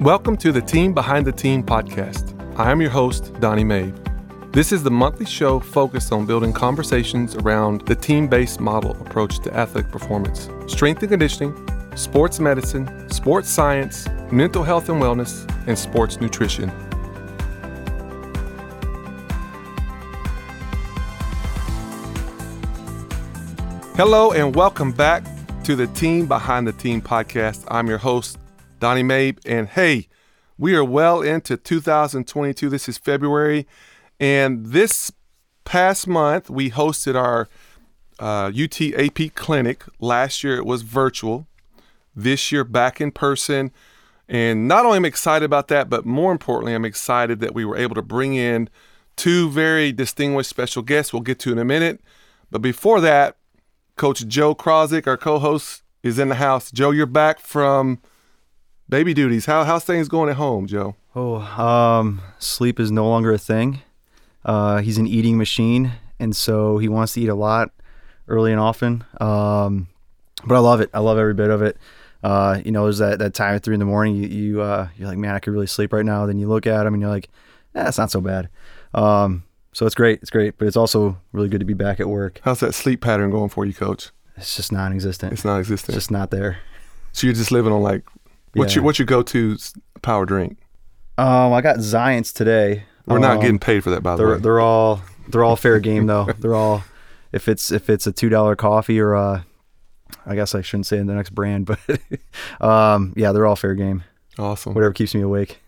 [0.00, 2.34] Welcome to the Team Behind the Team podcast.
[2.58, 3.94] I am your host, Donnie Mabe.
[4.50, 9.40] This is the monthly show focused on building conversations around the team based model approach
[9.40, 11.54] to athletic performance, strength and conditioning,
[11.96, 16.70] sports medicine, sports science, mental health and wellness, and sports nutrition.
[23.96, 25.24] Hello, and welcome back
[25.64, 27.66] to the Team Behind the Team podcast.
[27.68, 28.38] I'm your host,
[28.80, 29.38] Donnie Mabe.
[29.46, 30.08] And hey,
[30.58, 32.68] we are well into 2022.
[32.68, 33.66] This is February.
[34.18, 35.12] And this
[35.64, 37.48] past month, we hosted our
[38.18, 39.84] uh, UT AP clinic.
[40.00, 41.46] Last year, it was virtual.
[42.16, 43.70] This year, back in person.
[44.28, 47.64] And not only am I excited about that, but more importantly, I'm excited that we
[47.64, 48.68] were able to bring in
[49.16, 52.00] two very distinguished special guests we'll get to in a minute.
[52.50, 53.36] But before that,
[53.96, 56.70] Coach Joe Krozik, our co-host, is in the house.
[56.70, 58.00] Joe, you're back from
[58.90, 59.46] baby duties.
[59.46, 60.96] How how's things going at home, Joe?
[61.14, 63.80] Oh, um, sleep is no longer a thing.
[64.44, 67.70] Uh, he's an eating machine, and so he wants to eat a lot,
[68.28, 69.04] early and often.
[69.20, 69.88] Um,
[70.44, 70.90] but I love it.
[70.92, 71.76] I love every bit of it.
[72.22, 74.16] Uh, you know, there's that, that time at three in the morning.
[74.16, 76.26] You, you uh, you're like, man, I could really sleep right now.
[76.26, 77.28] Then you look at him and you're like,
[77.74, 78.48] eh, it's not so bad.
[78.92, 80.20] Um, so it's great.
[80.20, 82.40] It's great, but it's also really good to be back at work.
[82.42, 84.10] How's that sleep pattern going for you, Coach?
[84.36, 85.32] It's just non-existent.
[85.32, 85.90] It's non-existent.
[85.90, 86.58] It's just not there.
[87.12, 88.02] So you're just living on like
[88.54, 89.56] what's your what's your go-to
[90.02, 90.58] power drink?
[91.18, 92.84] Um, I got Zions today.
[93.06, 94.40] We're not Um, getting paid for that, by the They're way.
[94.40, 96.24] they're all they're all fair game though.
[96.38, 96.82] They're all
[97.32, 99.42] if it's if it's a two dollar coffee or uh
[100.26, 101.78] I guess I shouldn't say in the next brand, but
[102.60, 104.04] um yeah, they're all fair game.
[104.38, 105.60] Awesome, Whatever keeps me awake.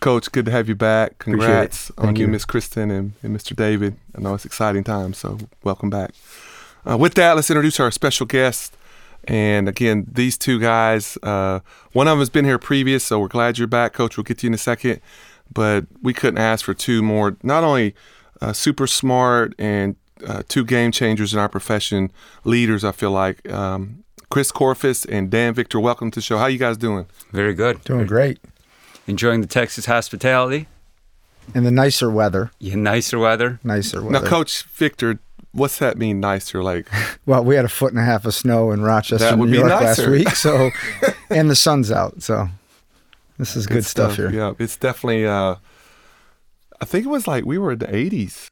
[0.00, 0.32] Coach.
[0.32, 1.18] Good to have you back.
[1.18, 2.28] Congrats on you, you.
[2.28, 3.54] Miss Kristen and, and Mr.
[3.54, 3.96] David.
[4.16, 6.10] I know it's exciting times, so welcome back.
[6.88, 8.76] Uh, with that, let's introduce our special guest.
[9.26, 11.60] And again, these two guys, uh,
[11.92, 14.16] one of them has been here previous, so we're glad you're back, Coach.
[14.16, 15.00] We'll get to you in a second.
[15.52, 17.94] But we couldn't ask for two more, not only
[18.40, 19.96] uh, super smart and
[20.26, 22.10] uh, two game changers in our profession,
[22.44, 23.48] leaders, I feel like.
[23.50, 26.38] Um, Chris Korfist and Dan Fichter, welcome to the show.
[26.38, 27.06] How you guys doing?
[27.32, 27.82] Very good.
[27.84, 28.38] Doing great.
[29.06, 30.66] Enjoying the Texas hospitality.
[31.54, 32.50] In the nicer weather.
[32.58, 33.60] Yeah, nicer weather.
[33.62, 34.24] Nicer weather.
[34.24, 34.28] Now.
[34.28, 35.20] Coach Fichter,
[35.56, 36.62] what's that mean, nicer?
[36.62, 36.88] Like,
[37.26, 40.02] well, we had a foot and a half of snow in Rochester, New York nicer.
[40.02, 40.28] last week.
[40.30, 40.70] So,
[41.30, 42.22] and the sun's out.
[42.22, 42.48] So,
[43.38, 44.30] this is good, stuff, here.
[44.30, 45.26] Yeah, it's definitely.
[45.26, 45.56] Uh,
[46.80, 48.48] I think it was like we were in the '80s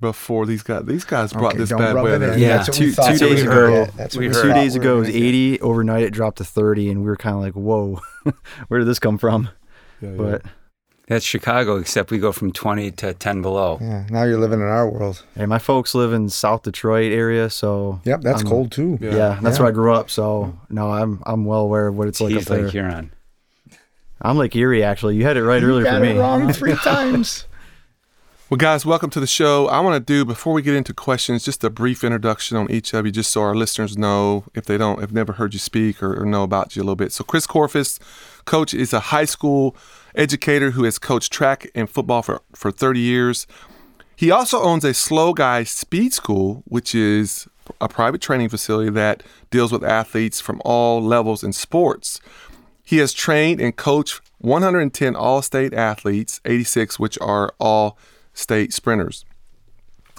[0.00, 0.84] before these guys.
[0.84, 2.32] These guys brought Okay, this bad weather.
[2.32, 2.38] in.
[2.40, 3.96] Yeah, two- we two days ago- get.
[3.96, 5.26] That's we heard- Two thought days ago it was gonna get.
[5.26, 5.60] 80.
[5.60, 8.00] Overnight it dropped to 30, and we were kind of like, whoa,
[8.68, 9.48] where did this come from?
[10.00, 10.16] Yeah, yeah.
[10.16, 10.42] But
[11.12, 13.78] That's Chicago, except we go from 20 to 10 below.
[13.80, 15.22] Yeah, now you're living in our world.
[15.36, 18.98] hey, my folks live in South Detroit area, so Yep, that's I'm- cold too.
[19.00, 19.10] Yeah.
[19.14, 19.62] Yeah, that's Yeah.
[19.64, 20.08] where I grew up.
[20.10, 22.62] So no, I'm I'm well aware of what it's like He's up there.
[22.64, 23.12] Lake Huron.
[24.20, 25.16] I'm Lake Erie, actually.
[25.16, 26.18] You had it right You earlier got for it me.
[26.18, 27.44] wrong three times.
[28.48, 29.66] Well, guys, welcome to the show.
[29.68, 32.92] I want to do before we get into questions, just a brief introduction on each
[32.92, 36.02] of you, just so our listeners know if they don't, have never heard you speak
[36.02, 37.12] or, or know about you a little bit.
[37.12, 37.98] So, Chris Korfist,
[38.44, 39.74] coach, is a high school
[40.14, 43.46] educator who has coached track and football for for 30 years.
[44.16, 47.48] He also owns a Slow Guy Speed School, which is
[47.80, 52.20] a private training facility that deals with athletes from all levels in sports.
[52.84, 57.98] He has trained and coached 110 all state athletes, 86 which are all
[58.34, 59.24] state sprinters.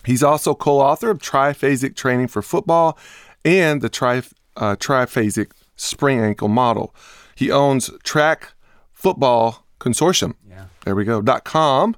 [0.05, 2.97] He's also co author of Triphasic Training for Football
[3.45, 4.21] and the tri,
[4.57, 6.93] uh, Triphasic Spring Ankle Model.
[7.35, 8.53] He owns Track
[8.91, 10.35] Football Consortium.
[10.49, 10.65] Yeah.
[10.85, 11.21] There we go.
[11.21, 11.95] Dot com,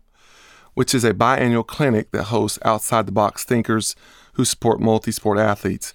[0.73, 3.95] which is a biannual clinic that hosts outside the box thinkers
[4.33, 5.93] who support multi sport athletes.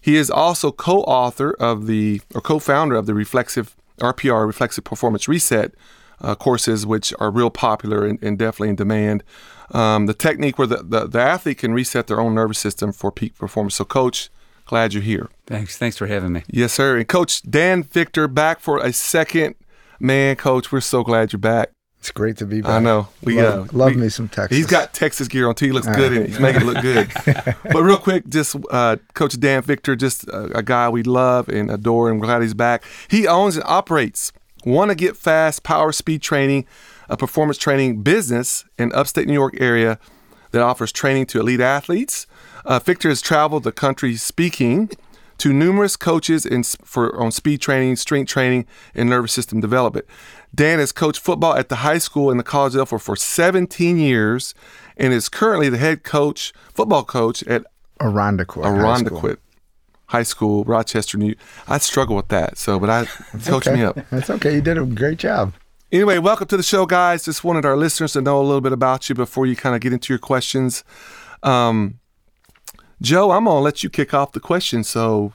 [0.00, 4.84] He is also co author of the, or co founder of the Reflexive RPR, Reflexive
[4.84, 5.74] Performance Reset
[6.20, 9.22] uh, courses, which are real popular and, and definitely in demand.
[9.72, 13.10] Um, the technique where the, the, the athlete can reset their own nervous system for
[13.10, 13.74] peak performance.
[13.74, 14.30] So, Coach,
[14.64, 15.28] glad you're here.
[15.46, 15.76] Thanks.
[15.76, 16.44] Thanks for having me.
[16.48, 16.96] Yes, sir.
[16.96, 19.56] And Coach Dan Fichter back for a second.
[20.00, 21.70] Man, Coach, we're so glad you're back.
[21.98, 22.70] It's great to be back.
[22.70, 23.08] I know.
[23.22, 24.56] We love, uh, love we- me some Texas.
[24.56, 25.66] He's got Texas gear on too.
[25.66, 26.28] He looks good in it.
[26.28, 27.10] He's making it look good.
[27.72, 31.70] but real quick, just uh, Coach Dan Fichter, just a, a guy we love and
[31.70, 32.84] adore, and we're glad he's back.
[33.08, 34.32] He owns and operates
[34.64, 36.66] Want to Get Fast Power Speed Training,
[37.08, 39.98] a performance training business in upstate New York area
[40.50, 42.26] that offers training to elite athletes.
[42.64, 44.90] Uh, Fichter has traveled the country speaking
[45.38, 50.06] to numerous coaches in, for on speed training, strength training, and nervous system development.
[50.54, 54.54] Dan has coached football at the high school and the college level for 17 years,
[54.96, 57.64] and is currently the head coach, football coach at
[58.00, 58.64] Irondequoit.
[58.64, 59.20] High School.
[59.20, 59.36] Irondequoit
[60.06, 61.34] High School, Rochester, New.
[61.66, 63.04] I struggle with that, so but I
[63.44, 63.76] coach okay.
[63.76, 63.98] me up.
[64.10, 64.54] That's okay.
[64.54, 65.52] You did a great job.
[65.92, 67.24] Anyway, welcome to the show, guys.
[67.24, 69.80] Just wanted our listeners to know a little bit about you before you kind of
[69.80, 70.84] get into your questions.
[71.42, 72.00] Um,
[73.02, 75.32] Joe, I'm gonna let you kick off the question, so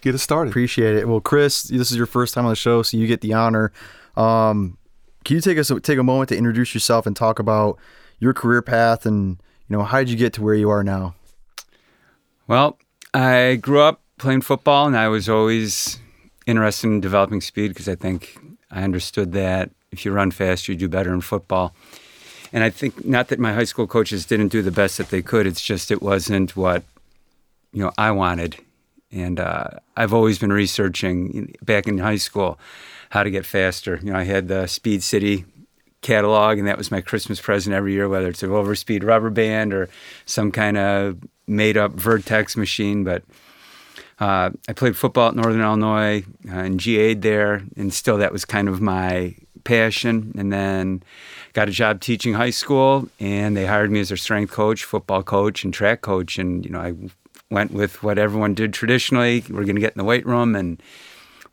[0.00, 0.50] get us started.
[0.50, 1.08] Appreciate it.
[1.08, 3.72] Well, Chris, this is your first time on the show, so you get the honor.
[4.16, 4.78] Um,
[5.24, 7.78] can you take us take a moment to introduce yourself and talk about
[8.18, 11.14] your career path and you know how did you get to where you are now?
[12.46, 12.78] Well,
[13.12, 15.98] I grew up playing football, and I was always
[16.46, 18.38] interested in developing speed because I think
[18.70, 21.74] I understood that if you run fast, you do better in football.
[22.52, 25.22] And I think not that my high school coaches didn't do the best that they
[25.22, 25.46] could.
[25.46, 26.84] It's just it wasn't what
[27.74, 28.56] you know I wanted.
[29.12, 32.58] And uh, I've always been researching back in high school
[33.10, 34.00] how to get faster.
[34.02, 35.44] You know, I had the Speed City
[36.00, 39.72] catalog, and that was my Christmas present every year, whether it's an overspeed rubber band
[39.72, 39.88] or
[40.26, 43.04] some kind of made up Vertex machine.
[43.04, 43.22] But
[44.18, 48.44] uh, I played football at Northern Illinois uh, and GA'd there, and still that was
[48.44, 50.32] kind of my passion.
[50.36, 51.02] And then
[51.52, 55.22] got a job teaching high school, and they hired me as their strength coach, football
[55.22, 56.38] coach, and track coach.
[56.38, 56.94] And you know, I
[57.50, 59.44] went with what everyone did traditionally.
[59.48, 60.82] We're going to get in the weight room and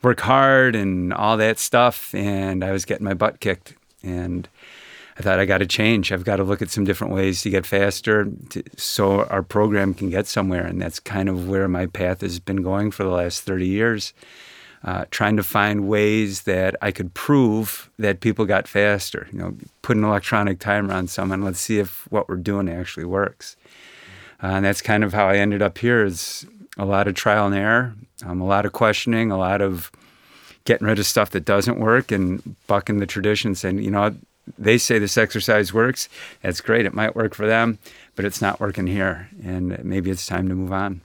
[0.02, 2.14] work hard and all that stuff.
[2.16, 4.48] And I was getting my butt kicked, and
[5.18, 6.12] I thought I got to change.
[6.12, 9.94] I've got to look at some different ways to get faster, to, so our program
[9.94, 10.66] can get somewhere.
[10.66, 14.14] And that's kind of where my path has been going for the last 30 years.
[14.84, 19.28] Uh, trying to find ways that I could prove that people got faster.
[19.32, 21.44] You know, put an electronic timer on someone.
[21.44, 23.58] Let's see if what we're doing actually works.
[24.44, 26.04] Uh, and that's kind of how I ended up here.
[26.04, 26.46] Is
[26.78, 27.94] a lot of trial and error,
[28.26, 29.92] um, a lot of questioning, a lot of
[30.64, 34.16] getting rid of stuff that doesn't work, and bucking the tradition, saying, you know,
[34.58, 36.10] they say this exercise works.
[36.42, 36.86] That's great.
[36.86, 37.80] It might work for them,
[38.16, 41.02] but it's not working here, and maybe it's time to move on.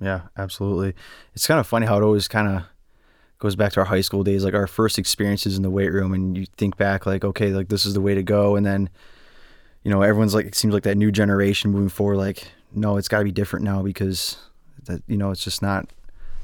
[0.00, 0.94] Yeah, absolutely.
[1.34, 2.64] It's kind of funny how it always kind of
[3.38, 6.12] goes back to our high school days, like our first experiences in the weight room,
[6.12, 8.88] and you think back like, okay, like this is the way to go, and then,
[9.84, 13.08] you know, everyone's like, it seems like that new generation moving forward, like, no, it's
[13.08, 14.36] got to be different now because
[14.84, 15.88] that, you know, it's just not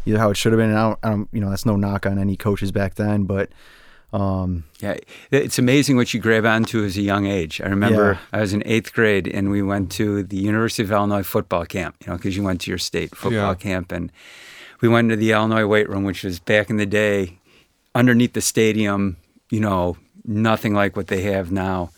[0.06, 0.70] either how it should have been.
[0.70, 3.24] And I don't, I don't, you know, that's no knock on any coaches back then,
[3.24, 3.50] but.
[4.12, 4.96] Um, yeah,
[5.30, 7.60] it's amazing what you grab onto as a young age.
[7.60, 8.38] I remember Yeah.
[8.38, 11.96] I was in eighth grade and we went to the University of Illinois football camp,
[12.00, 13.54] you know, because you went to your state football Yeah.
[13.54, 13.92] camp.
[13.92, 14.10] And
[14.80, 17.38] we went to the Illinois weight room, which was back in the day
[17.94, 19.16] underneath the stadium,
[19.50, 21.90] you know, nothing like what they have now.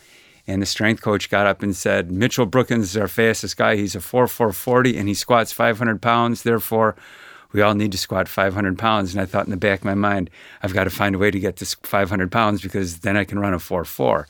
[0.49, 3.75] And the strength coach got up and said, Mitchell Brookins is our fastest guy.
[3.75, 6.41] He's a 4 4 40 and he squats 500 pounds.
[6.41, 6.95] Therefore,
[7.51, 9.13] we all need to squat 500 pounds.
[9.13, 10.31] And I thought in the back of my mind,
[10.63, 13.37] I've got to find a way to get to 500 pounds because then I can
[13.37, 14.27] run a 4 4.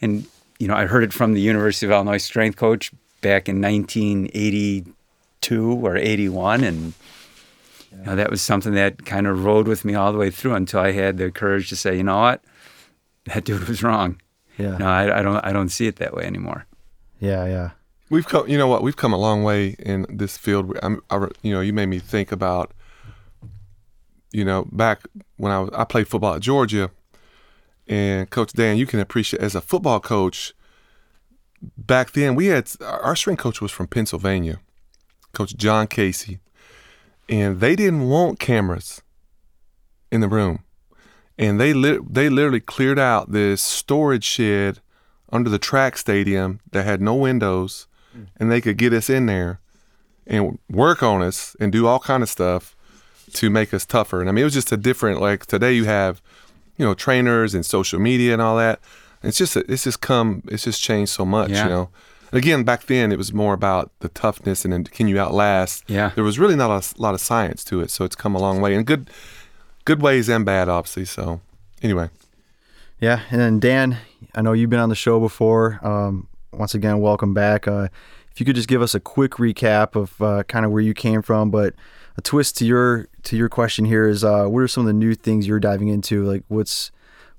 [0.00, 0.28] And,
[0.60, 5.84] you know, I heard it from the University of Illinois strength coach back in 1982
[5.84, 6.62] or 81.
[6.62, 6.92] And,
[7.90, 10.54] you know, that was something that kind of rode with me all the way through
[10.54, 12.44] until I had the courage to say, you know what?
[13.24, 14.20] That dude was wrong.
[14.58, 15.36] Yeah, No, I, I don't.
[15.44, 16.66] I don't see it that way anymore.
[17.20, 17.70] yeah, yeah,
[18.08, 18.82] We've come, you know what?
[18.82, 20.76] We've come a long way in this field.
[20.82, 22.72] I'm, I, you know, you made me think about,
[24.32, 25.02] you know, back
[25.36, 26.90] when I was, I played football at Georgia,
[27.88, 30.52] and Coach Dan, you can appreciate as a football coach.
[31.76, 34.60] Back then, we had our strength coach was from Pennsylvania,
[35.32, 36.38] Coach John Casey,
[37.28, 39.02] and they didn't want cameras
[40.12, 40.60] in the room,
[41.38, 44.80] and they lit, they literally cleared out this storage shed
[45.30, 48.26] under the track stadium that had no windows mm.
[48.38, 49.60] and they could get us in there
[50.26, 52.76] and work on us and do all kind of stuff
[53.32, 54.20] to make us tougher.
[54.20, 56.22] And I mean, it was just a different like today you have,
[56.76, 58.80] you know, trainers and social media and all that.
[59.22, 61.64] It's just it's just come it's just changed so much, Yeah.
[61.64, 61.88] you know.
[62.32, 65.84] Again, back then it was more about the toughness and then can you outlast.
[65.86, 66.10] Yeah.
[66.14, 68.60] There was really not a lot of science to it, so it's come a long
[68.60, 69.10] way And good
[69.86, 71.06] good ways and bad, obviously.
[71.06, 71.40] So
[71.80, 72.10] anyway,
[73.00, 73.22] yeah.
[73.30, 73.96] And then Dan,
[74.34, 75.80] I know you've been on the show before.
[75.82, 77.66] Um, once again, welcome back.
[77.66, 77.88] Uh,
[78.30, 80.92] if you could just give us a quick recap of uh, kind of where you
[80.92, 81.72] came from, but
[82.18, 84.92] a twist to your to your question here is, uh, what are some of the
[84.92, 86.24] new things you're diving into?
[86.24, 86.90] Like, what's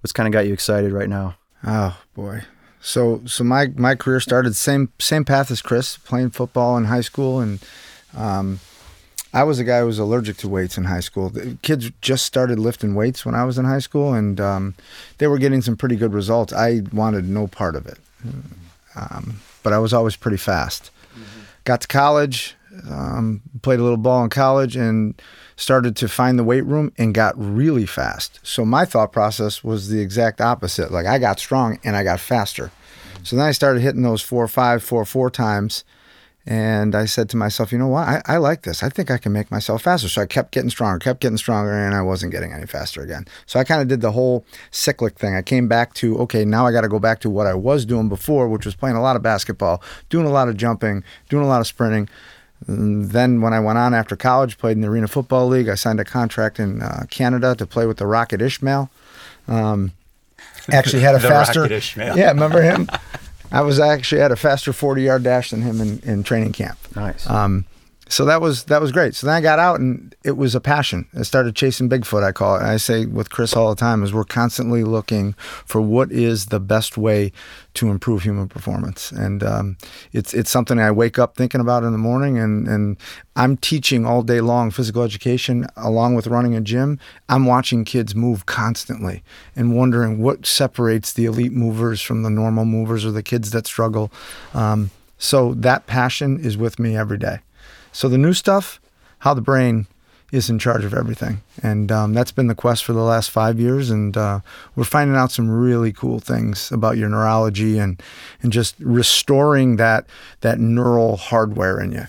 [0.02, 1.36] what's kind of got you excited right now?
[1.64, 2.42] Oh boy.
[2.80, 7.02] So so my my career started same same path as Chris, playing football in high
[7.02, 7.60] school, and
[8.16, 8.60] um,
[9.34, 11.30] I was a guy who was allergic to weights in high school.
[11.30, 14.76] The kids just started lifting weights when I was in high school, and um,
[15.18, 16.54] they were getting some pretty good results.
[16.54, 18.00] I wanted no part of it,
[18.96, 20.92] um, but I was always pretty fast.
[21.66, 22.56] Got to college,
[22.90, 25.22] um, played a little ball in college, and
[25.58, 28.40] started to find the weight room and got really fast.
[28.44, 30.92] So my thought process was the exact opposite.
[30.92, 32.72] Like I got strong and I got faster.
[33.24, 35.84] So then I started hitting those four five, four four times,
[36.50, 38.08] And I said to myself, you know what?
[38.08, 38.82] I, I like this.
[38.82, 40.08] I think I can make myself faster.
[40.08, 43.26] So I kept getting stronger, kept getting stronger, and I wasn't getting any faster again.
[43.46, 45.36] So I kind of did the whole cyclic thing.
[45.36, 47.86] I came back to, okay, now I got to go back to what I was
[47.86, 51.44] doing before, which was playing a lot of basketball, doing a lot of jumping, doing
[51.44, 52.08] a lot of sprinting.
[52.66, 55.68] And then when I went on after college, played in the Arena Football League.
[55.68, 58.90] I signed a contract in uh, Canada to play with the Rocket Ismail.
[59.50, 59.92] Um,
[60.72, 61.68] actually had a faster.
[61.98, 62.88] Yeah, remember him?
[63.52, 66.78] I was actually at a faster 40 yard dash than him in, in training camp.
[66.96, 67.30] Nice.
[67.30, 67.66] Um,
[68.10, 69.16] so that was that was great.
[69.16, 71.08] So then I got out and it was a passion.
[71.18, 72.24] I started chasing Bigfoot.
[72.24, 72.60] I call it.
[72.60, 75.34] And I say with Chris all the time is we're constantly looking
[75.66, 77.32] for what is the best way
[77.76, 79.78] to improve human performance, and um,
[80.12, 82.38] it's it's something I wake up thinking about in the morning.
[82.38, 82.98] And and
[83.36, 87.00] I'm teaching all day long physical education along with running a gym.
[87.30, 89.24] I'm watching kids move constantly
[89.56, 93.68] and wondering what separates the elite movers from the normal movers or the kids that
[93.68, 94.12] struggle.
[94.54, 97.40] Um, so that passion is with me every day.
[97.92, 98.80] So the new stuff,
[99.20, 99.88] how the brain
[100.32, 103.60] is in charge of everything, and um, that's been the quest for the last five
[103.60, 103.90] years.
[103.90, 104.42] And uh,
[104.76, 108.02] we're finding out some really cool things about your neurology and
[108.42, 110.06] and just restoring that
[110.42, 112.08] that neural hardware in you.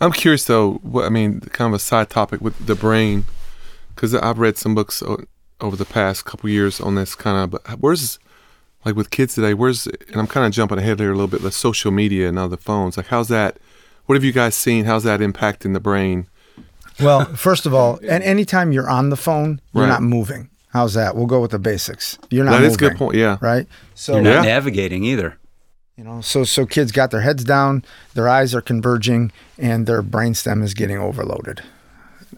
[0.00, 0.74] I'm curious though.
[0.82, 3.24] What I mean, kind of a side topic with the brain,
[3.94, 5.24] because I've read some books o-
[5.60, 7.50] over the past couple years on this kind of.
[7.50, 8.18] But where's
[8.84, 9.54] like with kids today?
[9.54, 11.42] Where's and I'm kind of jumping ahead here a little bit.
[11.42, 12.96] The social media and other phones.
[12.96, 13.58] Like, how's that?
[14.08, 14.86] What have you guys seen?
[14.86, 16.28] How's that impacting the brain?
[16.98, 19.90] Well, first of all, and anytime you're on the phone, you're Right.
[19.90, 20.48] not moving.
[20.72, 21.14] How's that?
[21.14, 22.16] We'll go with the basics.
[22.30, 22.52] You're not.
[22.52, 23.16] That moving, is a good point.
[23.16, 23.36] Yeah.
[23.42, 23.66] right?
[23.94, 24.42] So You're not Yeah.
[24.54, 25.36] navigating either.
[25.94, 27.84] You know, so so kids got their heads down,
[28.14, 31.60] their eyes are converging, and their brainstem is getting overloaded.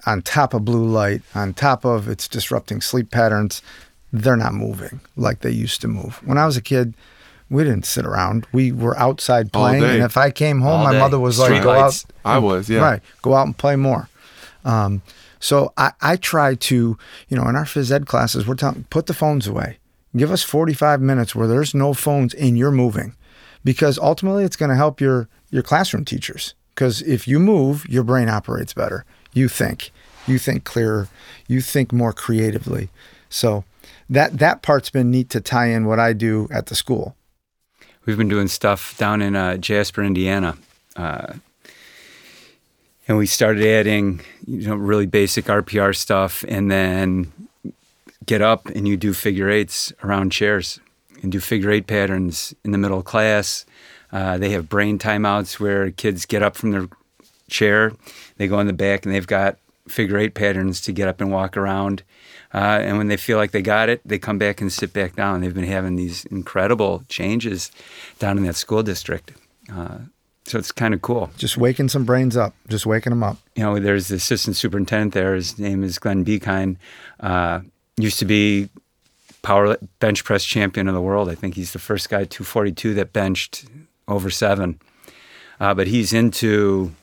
[0.07, 3.63] On top of blue light, on top of it's disrupting sleep patterns,
[4.13, 6.21] they're not moving like they used to move.
[6.25, 6.95] When I was a kid,
[7.51, 8.47] we didn't sit around.
[8.53, 10.99] We were outside playing, and if I came home, All my day.
[10.99, 12.07] mother was like, Street "Go lights.
[12.25, 12.71] out, I was.
[12.71, 12.81] Yeah.
[12.81, 13.03] Right.
[13.23, 14.09] Go out and play more.
[14.65, 15.03] Um,
[15.41, 19.07] so I, I try to, you know, in our phys ed classes, we're telling put
[19.07, 19.79] the phones away.
[20.17, 23.15] Give us 45 minutes where there's no phones and you're moving,
[23.65, 26.55] because ultimately it's going to help your your classroom teachers.
[26.75, 29.05] Because if you move, your brain operates better.
[29.33, 29.91] You think,
[30.27, 31.09] you think clearer,
[31.49, 32.89] you think more creatively.
[33.29, 33.65] So
[34.09, 37.17] that that part's been neat to tie in what I do at the school.
[38.07, 40.57] We've been doing stuff down in uh, Jasper, Indiana,
[40.97, 41.35] uh,
[43.07, 47.33] and we started adding, you know, really basic RPR stuff, and then
[48.25, 50.81] get up and you do figure eights around chairs
[51.23, 53.67] and do figure eight patterns in the middle class.
[54.13, 56.89] Uh, they have brain timeouts where kids get up from their
[57.49, 57.93] chair,
[58.37, 61.31] they go in the back, and they've got figure eight patterns to get up and
[61.31, 62.03] walk around.
[62.53, 65.15] Uh, and when they feel like they got it, they come back and sit back
[65.15, 65.41] down.
[65.41, 67.71] They've been having these incredible changes
[68.19, 69.33] down in that school district.
[69.73, 69.99] Uh,
[70.45, 71.31] so it's kind of cool.
[71.37, 73.39] Just waking some brains up, just waking them up.
[73.55, 75.35] You know, there's the assistant superintendent there.
[75.35, 76.77] His name is Glenn Buechlein.
[77.21, 77.61] Uh,
[77.97, 78.69] used to be
[79.43, 81.29] power bench press champion of the world.
[81.29, 83.67] I think he's the first guy 242 that benched
[84.09, 84.81] over seven.
[85.61, 86.95] Uh, but he's into,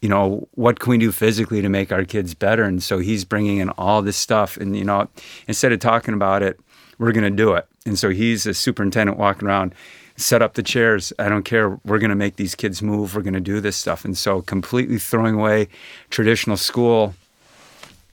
[0.00, 2.64] you know, what can we do physically to make our kids better?
[2.64, 4.56] And so he's bringing in all this stuff.
[4.56, 5.08] And, you know,
[5.46, 6.58] instead of talking about it,
[6.98, 7.66] we're going to do it.
[7.86, 9.74] And so he's a superintendent walking around,
[10.16, 11.12] set up the chairs.
[11.18, 11.78] I don't care.
[11.84, 13.14] We're going to make these kids move.
[13.14, 14.04] We're going to do this stuff.
[14.04, 15.68] And so completely throwing away
[16.08, 17.14] traditional school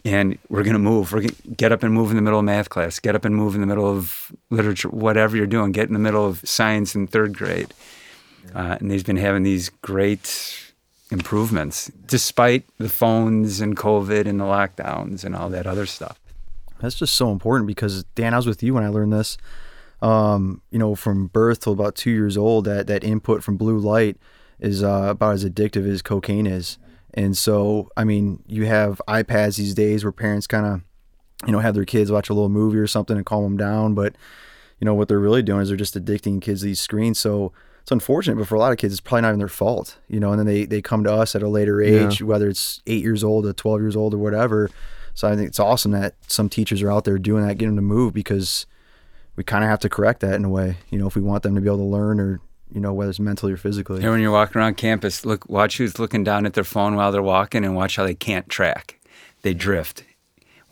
[0.05, 1.11] and we're going to move.
[1.11, 3.25] We're going to get up and move in the middle of math class, get up
[3.25, 6.47] and move in the middle of literature, whatever you're doing, get in the middle of
[6.47, 7.73] science in third grade.
[8.55, 10.66] Uh, and he's been having these great
[11.11, 16.19] improvements despite the phones and COVID and the lockdowns and all that other stuff.
[16.79, 19.37] That's just so important because Dan, I was with you when I learned this.
[19.99, 23.79] Um, you know, from birth till about two years old, that that input from blue
[23.79, 24.17] light
[24.59, 26.77] is uh, about as addictive as cocaine is.
[27.13, 30.81] And so, I mean, you have iPads these days where parents kind of,
[31.47, 33.95] you know, have their kids watch a little movie or something and calm them down.
[33.95, 34.15] But,
[34.79, 37.17] you know, what they're really doing is they're just addicting kids to these screens.
[37.17, 37.53] So
[37.87, 40.19] it's unfortunate, but for a lot of kids, it's probably not even their fault, you
[40.19, 43.01] know, and then they, they come to us at a later age, whether it's eight
[43.01, 44.69] years old or 12 years old or whatever.
[45.13, 47.87] So I think it's awesome that some teachers are out there doing that, getting them
[47.87, 48.65] to move because
[49.37, 51.43] we kind of have to correct that in a way, you know, if we want
[51.43, 52.41] them to be able to learn or,
[52.73, 54.01] you know, whether it's mentally or physically.
[54.01, 57.13] And when you're walking around campus, look, watch who's looking down at their phone while
[57.13, 58.99] they're walking, and watch how they can't track.
[59.43, 60.03] They drift.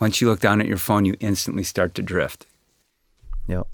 [0.02, 2.46] Once you look down at your phone, you instantly start to drift.
[3.48, 3.68] Yep.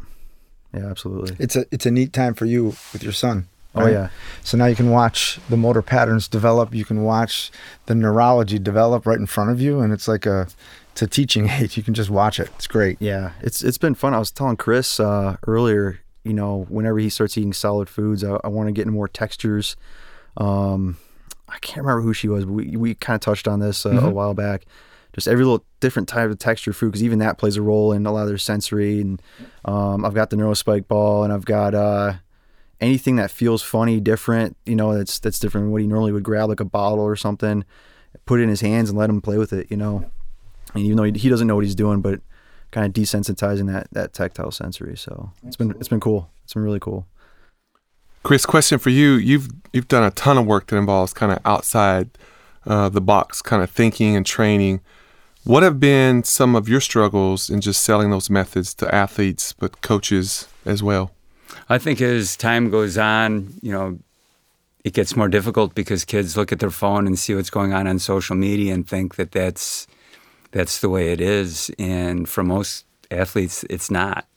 [0.73, 1.35] Yeah, absolutely.
[1.39, 3.47] It's a it's a neat time for you with your son.
[3.73, 4.09] Oh, yeah.
[4.43, 6.73] So now you can watch the motor patterns develop.
[6.73, 7.51] You can watch
[7.85, 10.47] the neurology develop right in front of you, and it's like a
[10.91, 11.77] it's a teaching aid.
[11.77, 12.49] You can just watch it.
[12.55, 12.97] It's great.
[12.99, 14.13] Yeah, it's it's been fun.
[14.13, 18.37] I was telling Chris uh, earlier, you know, whenever he starts eating solid foods, I,
[18.43, 19.77] I want to get into more textures.
[20.37, 20.97] Um,
[21.47, 23.89] I can't remember who she was, but we, we kind of touched on this uh,
[23.89, 24.11] a Mhm.
[24.13, 24.63] while back.
[25.13, 28.05] Just every little different type of texture food, because even that plays a role in
[28.05, 29.01] a lot of their sensory.
[29.01, 29.21] And
[29.65, 32.13] um, I've got the neurospike ball, and I've got uh,
[32.79, 34.55] anything that feels funny, different.
[34.65, 37.15] You know, that's that's different than what he normally would grab, like a bottle or
[37.15, 37.65] something,
[38.25, 39.69] put it in his hands and let him play with it.
[39.69, 40.05] You know,
[40.73, 42.21] and even though he, he doesn't know what he's doing, but
[42.71, 44.95] kind of desensitizing that that tactile sensory.
[44.95, 46.29] So it's been it's been cool.
[46.43, 47.05] It's been really cool.
[48.23, 49.13] Chris, question for you.
[49.13, 52.11] You've you've done a ton of work that involves kind of outside
[52.65, 54.79] uh, the box kind of thinking and training.
[55.43, 59.81] What have been some of your struggles in just selling those methods to athletes, but
[59.81, 61.11] coaches as well?
[61.67, 63.99] I think as time goes on, you know,
[64.83, 67.87] it gets more difficult because kids look at their phone and see what's going on
[67.87, 69.87] on social media and think that that's
[70.51, 71.71] that's the way it is.
[71.79, 74.27] And for most athletes, it's not.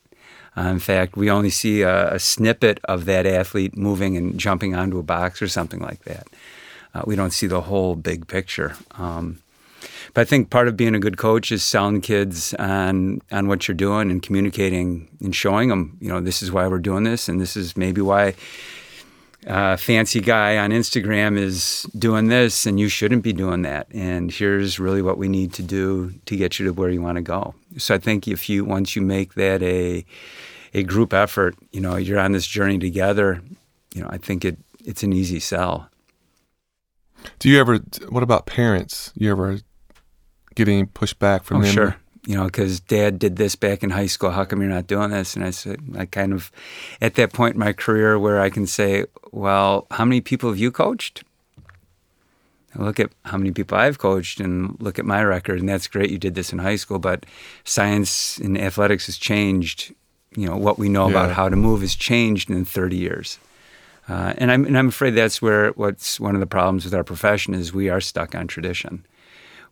[0.57, 4.75] Uh, in fact, we only see a, a snippet of that athlete moving and jumping
[4.75, 6.29] onto a box or something like that.
[6.95, 8.77] Uh, we don't see the whole big picture.
[8.93, 9.41] Um,
[10.15, 13.67] but I think part of being a good coach is selling kids on on what
[13.67, 17.29] you're doing and communicating and showing them, you know, this is why we're doing this,
[17.29, 18.35] and this is maybe why
[19.47, 23.89] uh, fancy guy on Instagram is doing this, and you shouldn't be doing that.
[23.93, 27.17] And here's really what we need to do to get you to where you want
[27.17, 27.55] to go.
[27.77, 30.07] So I think if you once you make that a
[30.75, 33.43] a group effort, you know, you're on this journey together.
[33.95, 35.89] You know, I think it it's an easy sell.
[37.41, 37.79] Do you ever?
[38.11, 39.13] What about parents?
[39.17, 39.59] You ever
[40.55, 41.73] getting pushback from oh, them?
[41.73, 41.97] sure.
[42.27, 44.31] You know, because dad did this back in high school.
[44.31, 45.37] How come you're not doing this?
[45.37, 46.51] And I said, I kind of,
[47.03, 50.59] at that point in my career where I can say, well, how many people have
[50.59, 51.23] you coached?
[52.77, 55.87] I look at how many people I've coached and look at my record, and that's
[55.87, 56.11] great.
[56.11, 57.25] You did this in high school, but
[57.63, 59.95] science and athletics has changed.
[60.37, 61.13] You know, what we know Yeah.
[61.13, 63.39] about how to move has changed in 30 years.
[64.09, 67.05] Uh, and I'm and I'm afraid that's where what's one of the problems with our
[67.05, 69.07] profession is we are stuck on tradition.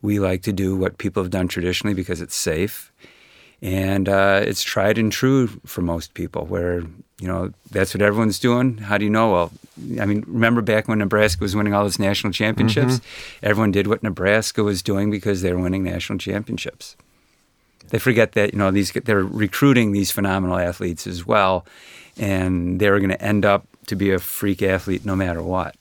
[0.02, 2.92] We like to do what people have done traditionally because it's safe,
[3.62, 6.44] and uh, it's tried and true for most people.
[6.46, 6.80] Where
[7.20, 8.78] you know that's what everyone's doing.
[8.78, 9.30] How do you know?
[9.30, 9.52] Well,
[10.00, 13.00] I mean, remember back when Nebraska was winning all those national championships?
[13.42, 16.96] Everyone did what Nebraska was doing because they were winning national championships.
[17.90, 21.64] They forget that you know these they're recruiting these phenomenal athletes as well,
[22.18, 25.76] and they're going to end up to be a freak athlete no matter what.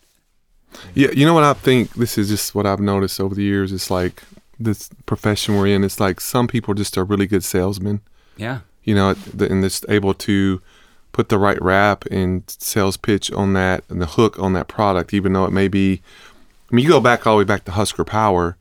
[0.94, 1.94] Yeah, you know what I think.
[1.94, 3.72] This is just what I've noticed over the years.
[3.72, 4.24] It's like
[4.60, 5.84] this profession we're in.
[5.84, 8.02] It's like some people just are really good salesmen.
[8.38, 8.60] Yeah.
[8.84, 10.62] You know, and it's able to
[11.12, 15.14] put the right rap and sales pitch on that and the hook on that product,
[15.14, 16.02] even though it may be.
[16.72, 18.56] I mean, you go back all the way back to Husker Power.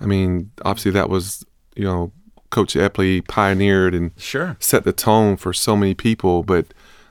[0.00, 1.44] I mean, obviously that was
[1.74, 2.12] you know
[2.50, 4.56] Coach Epley pioneered and Sure.
[4.60, 6.42] set the tone for so many people.
[6.44, 6.66] But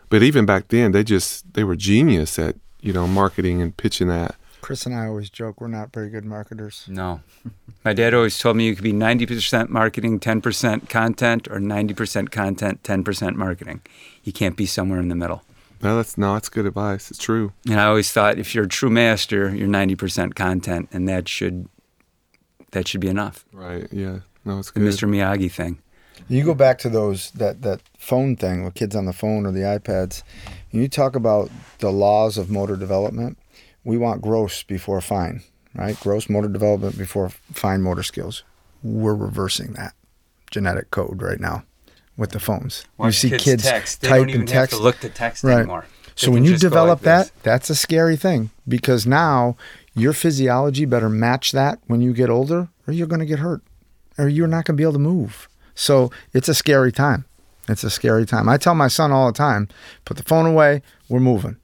[0.10, 4.08] but even back then, they just they were genius at you know marketing and pitching
[4.08, 4.36] that.
[4.62, 6.86] Chris and I always joke we're not very good marketers.
[6.90, 7.22] No.
[7.86, 12.84] My dad always told me you could be 90% marketing, 10% content, or 90% content,
[12.84, 13.82] 10% marketing.
[14.24, 15.44] You can't be somewhere in the middle.
[15.82, 17.12] No, that's no, that's good advice.
[17.12, 17.54] It's true.
[17.66, 21.70] And I always thought if you're a true master, you're 90% content, and that should
[22.72, 23.46] that should be enough.
[23.54, 23.88] Right.
[23.92, 24.20] Yeah.
[24.44, 24.80] No, it's The.
[24.80, 25.08] Mr.
[25.08, 25.80] Miyagi thing.
[26.30, 29.52] You go back to those that that phone thing with kids on the phone or
[29.52, 30.24] the iPads.
[30.78, 33.40] And you talk about the laws of motor development.
[33.84, 35.42] We want gross before fine,
[35.74, 36.00] right?
[36.00, 38.44] Gross motor development before fine motor skills.
[38.84, 39.96] We're reversing that
[40.52, 41.64] genetic code right now
[42.16, 42.86] with the phones.
[43.00, 44.80] you see kids, type and text.
[44.80, 45.62] look to text Right.
[45.62, 45.86] anymore.
[46.06, 49.58] They So when you develop like that, that's a scary thing because now
[49.96, 53.64] your physiology better match that when you get older, or you're going to get hurt,
[54.20, 55.50] or you're not going to be able to move.
[55.74, 57.26] So it's a scary time.
[57.68, 58.48] It's a scary time.
[58.48, 59.68] I tell my son all the time,
[60.06, 60.82] put the phone away.
[61.10, 61.58] We're moving.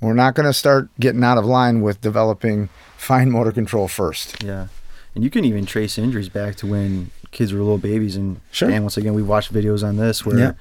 [0.00, 4.42] We're not going to start getting out of line with developing fine motor control first.
[4.42, 4.68] Yeah,
[5.14, 8.16] and you can even trace injuries back to when kids were little babies.
[8.16, 8.70] And Sure.
[8.70, 10.52] and once again, we watched videos on this where Yeah.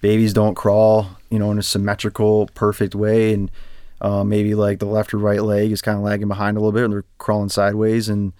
[0.00, 3.50] babies don't crawl, you know, in a symmetrical, perfect way, and
[4.00, 6.72] uh, maybe like the left or right leg is kind of lagging behind a little
[6.72, 8.08] bit, and they're crawling sideways.
[8.08, 8.32] And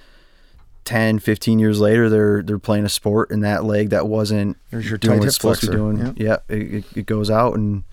[0.85, 4.88] 10, 15 years later, they're they're playing a sport, in that leg that wasn't There's
[4.88, 6.05] your doing tight what hip it's supposed to be flexor.
[6.05, 7.85] doing, yeah, it, it, it goes out, and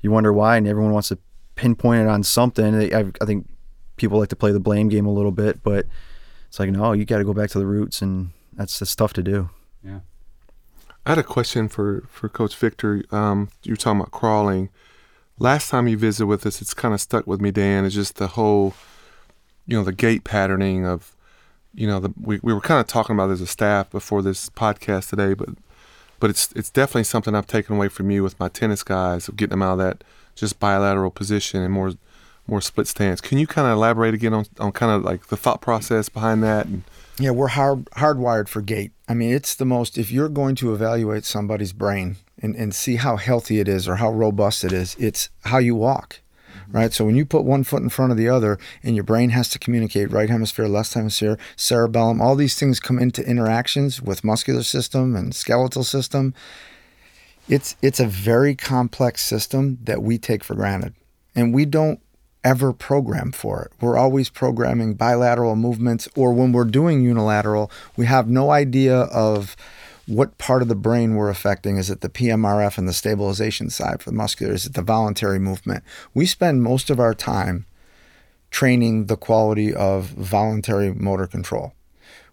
[0.00, 1.18] you wonder why, and everyone wants to
[1.54, 2.74] pinpoint it on something.
[2.94, 3.46] I, I think
[3.96, 5.86] people like to play the blame game a little bit, but
[6.48, 9.12] it's like no, you got to go back to the roots, and that's that's tough
[9.14, 9.50] to do.
[9.84, 10.00] Yeah.
[11.06, 13.10] I had a question for for Coach Fichter.
[13.12, 14.70] Um, you were talking about crawling.
[15.38, 17.86] Last time you visited with us, it's kind of stuck with me, Dan.
[17.86, 18.74] It's just the whole,
[19.66, 21.16] you know, the gait patterning of,
[21.74, 24.50] you know, the we, we were kind of talking about as a staff before this
[24.50, 25.50] podcast today, but
[26.18, 29.36] but it's it's definitely something I've taken away from you with my tennis guys of
[29.36, 30.04] getting them out of that
[30.34, 31.92] just bilateral position and more
[32.46, 33.20] more split stance.
[33.20, 36.42] Can you kind of elaborate again on, on kind of like the thought process behind
[36.42, 36.66] that?
[36.66, 36.82] And
[37.18, 38.92] Yeah, we're hard hardwired for gait.
[39.08, 39.96] I mean, it's the most.
[39.96, 43.96] If you're going to evaluate somebody's brain and, and see how healthy it is or
[43.96, 46.20] how robust it is, it's how you walk,
[46.72, 46.92] right?
[46.92, 49.48] So when you put one foot in front of the other, and your brain has
[49.50, 54.62] to communicate, right hemisphere, left hemisphere, cerebellum, all these things come into interactions with muscular
[54.62, 56.34] system and skeletal system.
[57.48, 60.94] It's it's a very complex system that we take for granted,
[61.34, 62.00] and we don't
[62.44, 63.72] ever program for it.
[63.80, 69.56] We're always programming bilateral movements, or when we're doing unilateral, we have no idea of
[70.10, 71.76] what part of the brain we're affecting.
[71.76, 74.52] Is it the PMRF and the stabilization side for the muscular?
[74.52, 75.84] Is it the voluntary movement?
[76.14, 77.64] We spend most of our time
[78.50, 81.74] training the quality of voluntary motor control.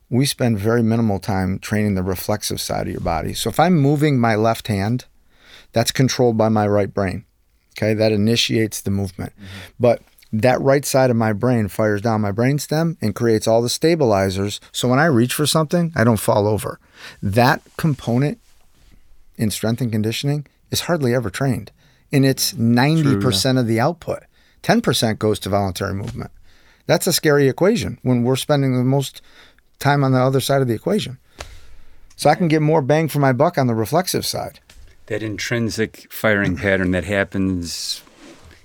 [0.10, 3.34] We spend very minimal time training the reflexive side of your body.
[3.34, 5.06] So if I'm moving my left hand,
[5.72, 7.26] that's controlled by my right brain.
[7.78, 9.34] Okay, that initiates the movement.
[9.36, 9.74] Mm-hmm.
[9.80, 10.02] But
[10.41, 14.60] that right side of my brain fires down my brainstem and creates all the stabilizers.
[14.71, 16.80] So when I reach for something, I don't fall over.
[17.21, 18.39] That component
[19.38, 21.71] in strength and conditioning is hardly ever trained.
[22.12, 24.23] And it's 90% of the output.
[24.63, 26.32] 10% goes to voluntary movement.
[26.86, 29.21] That's a scary equation when we're spending the most
[29.80, 31.17] time on the other side of the equation.
[32.15, 34.60] So I can get more bang for my buck on the reflexive side.
[35.08, 38.02] that intrinsic firing pattern that happens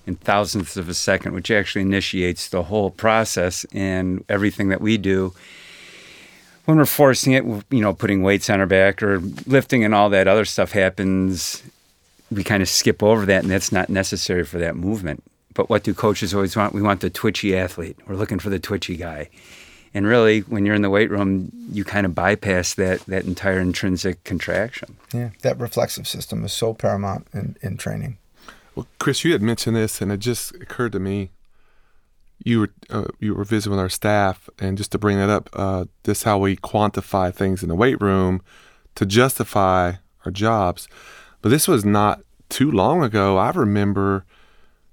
[0.06, 4.98] in thousandths of a second, which actually initiates the whole process and everything that we
[4.98, 5.32] do.
[6.64, 10.10] When we're forcing it, you know, putting weights on our back or lifting and all
[10.10, 11.62] that other stuff happens,
[12.30, 15.22] we kind of skip over that, and that's not necessary for that movement.
[15.54, 16.72] But what do coaches always want?
[16.72, 17.98] We want the twitchy athlete.
[18.06, 19.28] We're looking for the twitchy guy.
[19.94, 23.60] And really, when you're in the weight room, you kind of bypass that that entire
[23.60, 24.96] intrinsic contraction.
[25.12, 28.16] Yeah, that reflexive system is so paramount in, in training.
[28.74, 31.30] Well, Chris, you had mentioned this, and it just occurred to me.
[32.44, 35.48] You were uh, you were visiting with our staff, and just to bring that up,
[35.52, 38.42] uh, this how we quantify things in the weight room
[38.96, 40.88] to justify our jobs.
[41.40, 43.37] But this was not too long ago.
[43.37, 44.24] I remember,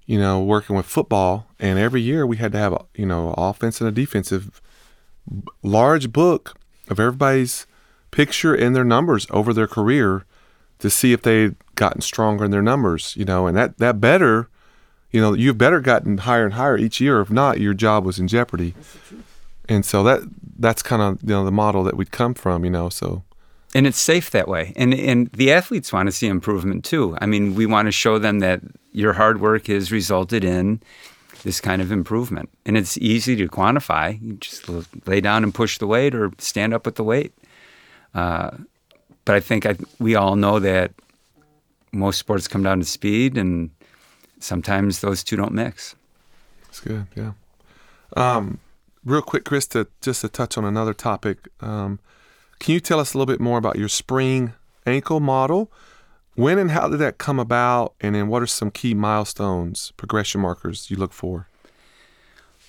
[0.06, 3.34] you know, working with football, and every year we had to have a you know
[3.38, 4.62] offense and a defensive
[5.63, 6.58] large book
[6.89, 7.65] of everybody's
[8.12, 10.26] picture and their numbers over their career
[10.80, 14.50] to see if they'd gotten stronger in their numbers, you know, and that, that better,
[15.12, 17.22] you know, you've better gotten higher and higher each year.
[17.22, 18.76] If not, your job was in jeopardy.
[19.68, 20.22] And so that
[20.58, 22.89] that's kind of you know the model that we'd come from, you know.
[22.89, 23.24] So
[23.74, 24.74] and it's safe that way.
[24.76, 27.15] And and the athletes want to see improvement too.
[27.22, 28.62] I mean, we want to show them that
[28.92, 30.82] your hard work has resulted in
[31.44, 34.20] this kind of improvement, and it's easy to quantify.
[34.22, 34.68] You just
[35.08, 37.34] lay down and push the weight, or stand up with the weight.
[38.13, 38.52] Uh,
[39.30, 40.92] but I think I, we all know that
[41.92, 43.70] most sports come down to speed, and
[44.39, 45.96] sometimes those two don't mix.
[46.68, 47.34] it's good, yeah.
[48.18, 48.58] Um,
[49.06, 52.00] real quick, Chris, to just to touch on another topic, um,
[52.58, 54.54] can you tell us a little bit more about your spring
[54.88, 55.72] ankle model?
[56.34, 57.94] When and how did that come about?
[58.02, 61.48] And then what are some key milestones, progression markers you look for?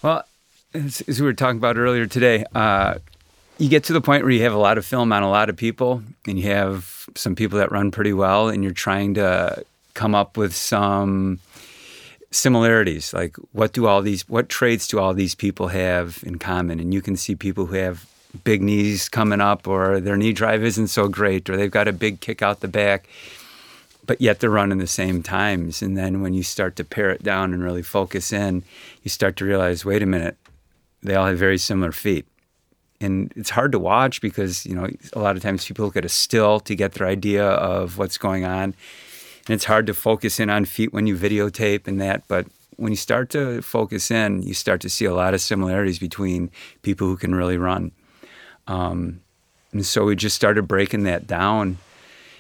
[0.03, 0.25] Well,
[0.75, 2.97] as, as we were talking about earlier today, uh,
[3.61, 5.51] you get to the point where you have a lot of film on a lot
[5.51, 9.65] of people, and you have some people that run pretty well, and you're trying to
[9.93, 11.39] come up with some
[12.31, 13.13] similarities.
[13.13, 16.81] Like, what do all these, what traits do all these people have in common?
[16.81, 18.07] And you can see people who have
[18.45, 21.93] big knees coming up, or their knee drive isn't so great, or they've got a
[21.93, 23.09] big kick out the back
[24.07, 25.83] but yet they're running the same times.
[25.83, 28.65] And then when you start to pare it down and really focus in,
[29.05, 30.37] you start to realize, wait a minute,
[31.01, 32.27] they all have very similar feet.
[33.01, 36.05] And it's hard to watch because, you know, a lot of times people look at
[36.05, 38.65] a still to get their idea of what's going on.
[38.65, 42.25] And it's hard to focus in on feet when you videotape and that.
[42.29, 45.99] But when you start to focus in, you start to see a lot of similarities
[45.99, 46.51] between
[46.83, 47.93] people who can really run.
[48.67, 49.23] Um,
[49.73, 51.79] and so we just started breaking that down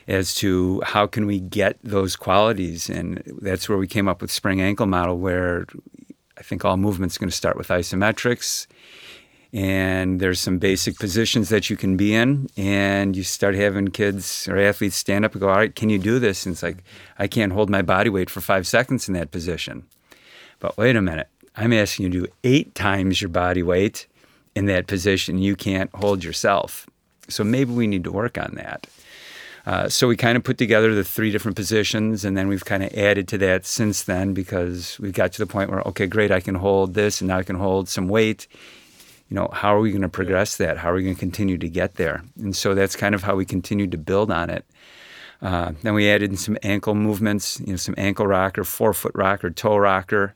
[0.08, 4.30] as to how can we get those qualities and that's where we came up with
[4.30, 5.66] spring ankle model where
[6.36, 8.66] i think all movements going to start with isometrics
[9.52, 12.48] and there's some basic positions that you can be in.
[12.56, 15.98] And you start having kids or athletes stand up and go all right can you
[15.98, 16.46] do this?
[16.46, 16.84] And it's like
[17.18, 19.84] i can't hold my body weight for five seconds in that position.
[20.58, 21.28] But wait a minute.
[21.56, 24.06] I'm asking you to do eight times your body weight
[24.54, 25.38] in that position.
[25.38, 26.86] You can't hold yourself.
[27.28, 28.86] So maybe we need to work on that.
[29.66, 32.82] Uh, so we kind of put together the three different positions, and then we've kind
[32.82, 36.30] of added to that since then because we got to the point where okay, great,
[36.30, 38.46] I can hold this, and now I can hold some weight.
[39.30, 40.76] You know, how are we going to progress that?
[40.76, 42.22] How are we going to continue to get there?
[42.38, 44.66] And so that's kind of how we continued to build on it.
[45.40, 49.48] Uh, then we added in some ankle movements, you know, some ankle rocker, forefoot rocker,
[49.48, 50.34] toe rocker.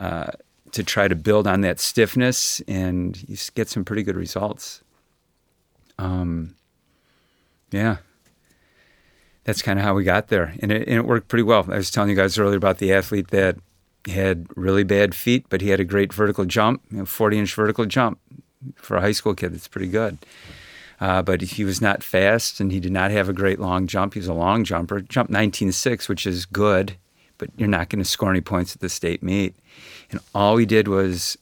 [0.00, 0.30] uh,
[0.72, 4.82] to try to build on that stiffness, and you get some pretty good results.
[5.98, 6.54] Um,
[7.70, 7.96] yeah,
[9.44, 11.66] that's kind of how we got there, and it, and it worked pretty well.
[11.70, 13.56] I was telling you guys earlier about the athlete that
[14.08, 17.54] had really bad feet, but he had a great vertical jump, you know, 40 inch
[17.54, 18.18] vertical jump
[18.76, 19.54] for a high school kid.
[19.54, 20.18] That's pretty good.
[21.00, 24.14] Uh, but he was not fast and he did not have a great long jump.
[24.14, 26.96] He was a long jumper, jumped 19.6, which is good,
[27.38, 29.54] but you're not going to score any points at the state meet.
[30.10, 31.38] And all we did was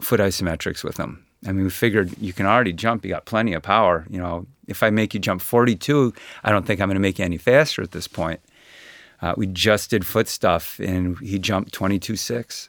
[0.00, 1.26] foot isometrics with him.
[1.46, 3.04] I mean, we figured you can already jump.
[3.04, 4.06] You got plenty of power.
[4.08, 7.18] You know, if I make you jump 42, I don't think I'm going to make
[7.18, 8.40] you any faster at this point.
[9.20, 12.68] Uh, we just did foot stuff, and he jumped 22.6.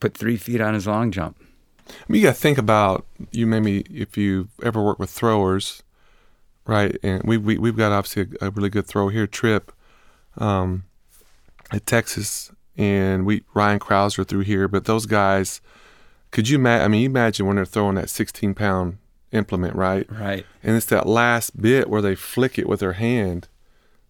[0.00, 1.36] Put three feet on his long jump.
[1.88, 3.46] I mean, you got to think about you.
[3.46, 5.82] Maybe if you ever work with throwers,
[6.66, 6.96] right?
[7.02, 9.72] And we, we we've got obviously a, a really good thrower here, Trip,
[10.38, 10.84] um,
[11.72, 14.68] at Texas, and we Ryan Crouser through here.
[14.68, 15.60] But those guys,
[16.30, 16.84] could you imagine?
[16.84, 18.98] I mean, you imagine when they're throwing that 16 pound
[19.32, 20.10] implement, right?
[20.10, 20.46] Right.
[20.62, 23.48] And it's that last bit where they flick it with their hand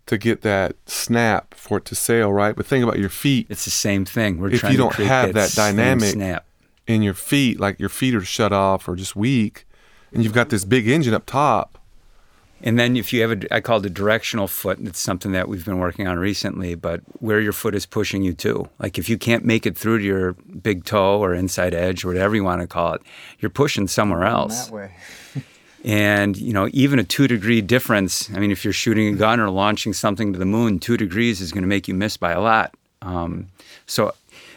[0.07, 2.55] to get that snap for it to sail, right?
[2.55, 4.39] But think about your feet It's the same thing.
[4.39, 6.45] We're If trying you don't create have that same dynamic- snap.
[6.87, 9.67] in your feet, like your feet are shut off or just weak,
[10.13, 11.79] and you've got this big engine up top.
[12.63, 15.33] And then if you have a, I call it a directional foot, and it's something
[15.33, 18.69] that we've been working on recently, but where your foot is pushing you to.
[18.79, 22.09] Like if you can't make it through to your big toe or inside edge or
[22.09, 23.03] whatever you want to call it,
[23.39, 24.67] you're pushing somewhere else.
[24.67, 24.91] That way.
[25.85, 29.39] And, you know, even a two degree difference, I mean, if you're shooting a gun
[29.39, 32.33] or launching something to the moon, two degrees is going to make you miss by
[32.33, 32.75] a lot.
[33.03, 33.49] Um,
[33.87, 34.15] so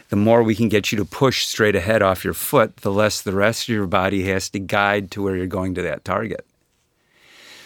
[0.08, 3.20] the more we can get you to push straight ahead off your foot, the less
[3.20, 6.46] the rest of your body has to guide to where you're going to that target.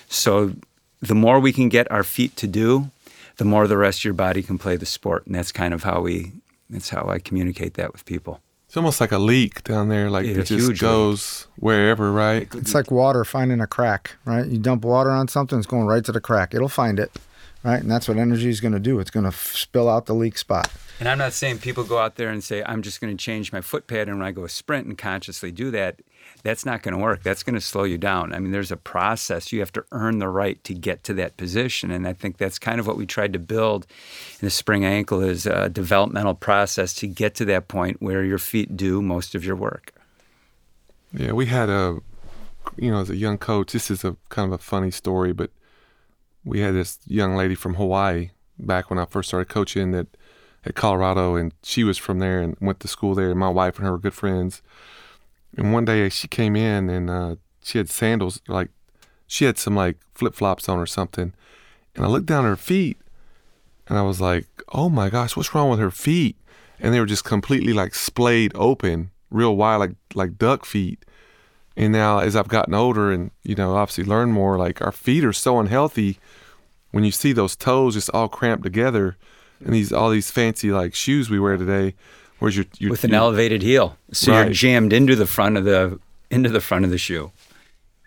[0.08, 0.54] So
[1.00, 2.90] the more we can get our feet to do,
[3.36, 5.24] the more the rest of your body can play the sport.
[5.26, 6.32] And that's kind of how we,
[6.68, 8.40] that's how I communicate that with people.
[8.72, 12.48] It's almost like a leak down there, like Yeah, it just huge goes wherever, right?
[12.54, 14.46] It's like water finding a crack, right?
[14.46, 16.54] You dump water on something, it's going right to the crack.
[16.54, 17.12] It'll find it,
[17.64, 17.80] right?
[17.80, 18.98] And that's what energy is going to do.
[18.98, 20.70] It's going to f- spill out the leak spot.
[20.98, 23.52] And I'm not saying people go out there and say, I'm just going to change
[23.52, 26.00] my foot pattern when I go sprint and consciously do that.
[26.44, 27.22] That's not going to work.
[27.22, 28.32] That's going to slow you down.
[28.32, 29.52] I mean, there's a process.
[29.52, 31.90] You have to earn the right to get to that position.
[31.90, 33.86] And I think that's kind of what we tried to build
[34.40, 38.38] in the spring ankle is a developmental process to get to that point where your
[38.38, 39.92] feet do most of your work.
[41.12, 41.98] Yeah, we had a,
[42.76, 45.50] you know, as a young coach, this is a kind of a funny story, but
[46.44, 50.06] we had this young lady from Hawaii back when I first started coaching that
[50.64, 53.30] at Colorado, and she was from there and went to school there.
[53.30, 54.62] And my wife and her were good friends.
[55.56, 58.70] And one day she came in and uh, she had sandals, like
[59.26, 61.32] she had some like flip flops on or something.
[61.94, 62.98] And I looked down her feet,
[63.86, 66.36] and I was like, "Oh my gosh, what's wrong with her feet?"
[66.80, 71.04] And they were just completely like splayed open, real wide, like like duck feet.
[71.76, 75.24] And now, as I've gotten older and you know, obviously learn more, like our feet
[75.24, 76.18] are so unhealthy.
[76.90, 79.16] When you see those toes just all cramped together,
[79.64, 81.94] and these all these fancy like shoes we wear today,
[82.38, 83.96] where's your, your With an your- elevated heel.
[84.12, 85.98] So you're jammed into the front of the
[86.30, 87.32] into the front of the shoe.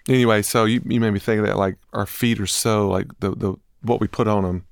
[0.08, 0.42] anyway?
[0.44, 3.32] So you, you made me think of that like our feet are so like the
[3.32, 4.66] the what we put on them,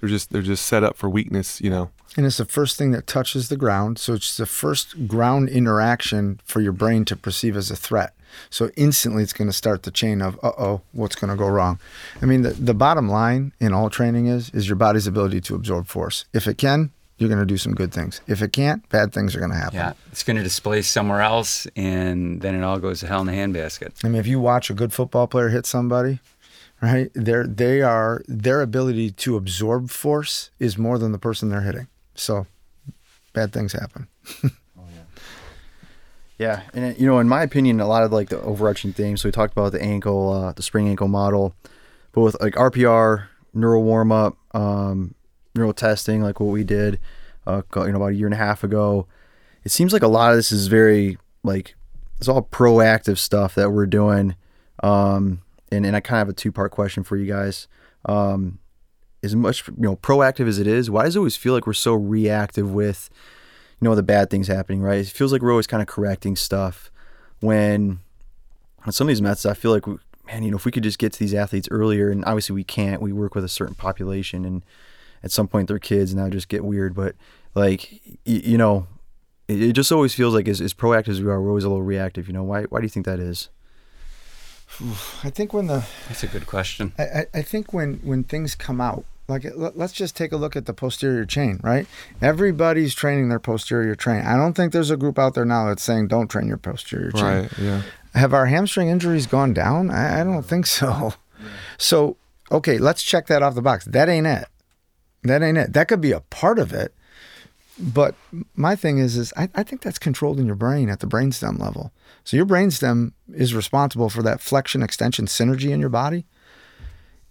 [0.00, 1.90] they're just they're just set up for weakness, you know.
[2.16, 3.98] And it's the first thing that touches the ground.
[3.98, 8.14] So it's the first ground interaction for your brain to perceive as a threat.
[8.50, 11.48] So instantly it's going to start the chain of, uh oh, what's going to go
[11.48, 11.78] wrong?
[12.20, 15.54] I mean, the, the bottom line in all training is, is your body's ability to
[15.54, 16.24] absorb force.
[16.32, 18.20] If it can, you're going to do some good things.
[18.26, 19.76] If it can't, bad things are going to happen.
[19.76, 19.94] Yeah.
[20.12, 23.32] It's going to displace somewhere else, and then it all goes to hell in a
[23.32, 24.04] handbasket.
[24.04, 26.20] I mean, if you watch a good football player hit somebody,
[26.82, 27.10] right?
[27.14, 31.88] They're, they are their ability to absorb force is more than the person they're hitting.
[32.16, 32.46] So
[33.32, 34.08] bad things happen.
[36.38, 39.22] Yeah, and uh, you know, in my opinion, a lot of like the overarching themes.
[39.22, 41.54] So we talked about the ankle, uh, the spring ankle model,
[42.12, 45.14] but with like RPR, neural warm up, um,
[45.54, 47.00] neural testing, like what we did,
[47.46, 49.06] uh, you know, about a year and a half ago.
[49.64, 51.74] It seems like a lot of this is very like
[52.18, 54.36] it's all proactive stuff that we're doing.
[54.82, 55.40] Um,
[55.72, 57.66] and and I kind of have a two part question for you guys.
[58.04, 58.58] Um,
[59.26, 61.72] as much you know proactive as it is, why does it always feel like we're
[61.74, 63.10] so reactive with
[63.80, 64.98] you know the bad things happening, right?
[65.00, 66.90] It feels like we're always kind of correcting stuff.
[67.40, 68.00] When
[68.86, 70.82] on some of these methods, I feel like, we, man, you know, if we could
[70.84, 73.02] just get to these athletes earlier, and obviously we can't.
[73.02, 74.64] We work with a certain population, and
[75.22, 76.94] at some point they're kids, and that would just get weird.
[76.94, 77.14] But
[77.54, 78.86] like, y- you know,
[79.48, 81.68] it, it just always feels like as, as proactive as we are, we're always a
[81.68, 82.26] little reactive.
[82.28, 82.62] You know, why?
[82.64, 83.50] Why do you think that is?
[85.24, 86.92] I think when the That's a good question.
[86.98, 90.36] I, I- I think when when things come out, Like let- let's just take a
[90.36, 91.86] look at the posterior chain, right?
[92.22, 94.22] Everybody's training their posterior chain.
[94.22, 97.10] I don't think there's a group out there now that's saying don't train your posterior
[97.10, 97.24] chain.
[97.24, 97.58] Right.
[97.58, 97.82] Yeah.
[98.14, 99.90] Have our hamstring injuries gone down?
[99.90, 101.14] I, I don't think so.
[101.76, 102.16] So,
[102.50, 103.84] okay, let's check that off the box.
[103.84, 104.46] That ain't it.
[105.22, 105.72] That ain't it.
[105.72, 106.94] That could be a part of it.
[107.78, 108.14] But
[108.54, 111.58] my thing is, is I, I think that's controlled in your brain at the brainstem
[111.60, 111.92] level.
[112.24, 116.24] So your brainstem is responsible for that flexion extension synergy in your body.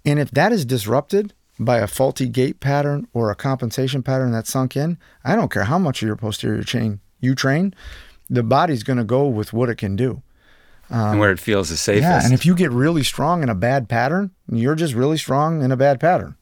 [0.06, 4.52] And if that is disrupted by a faulty gait pattern or a compensation pattern that's
[4.52, 7.74] sunk in, I don't care how much of your posterior chain you train,
[8.30, 10.22] the body's going to go with what it can do.
[11.12, 12.04] and where it feels the safest.
[12.04, 15.64] Yeah, and if you get really strong in a bad pattern, you're just really strong
[15.64, 16.36] in a bad pattern.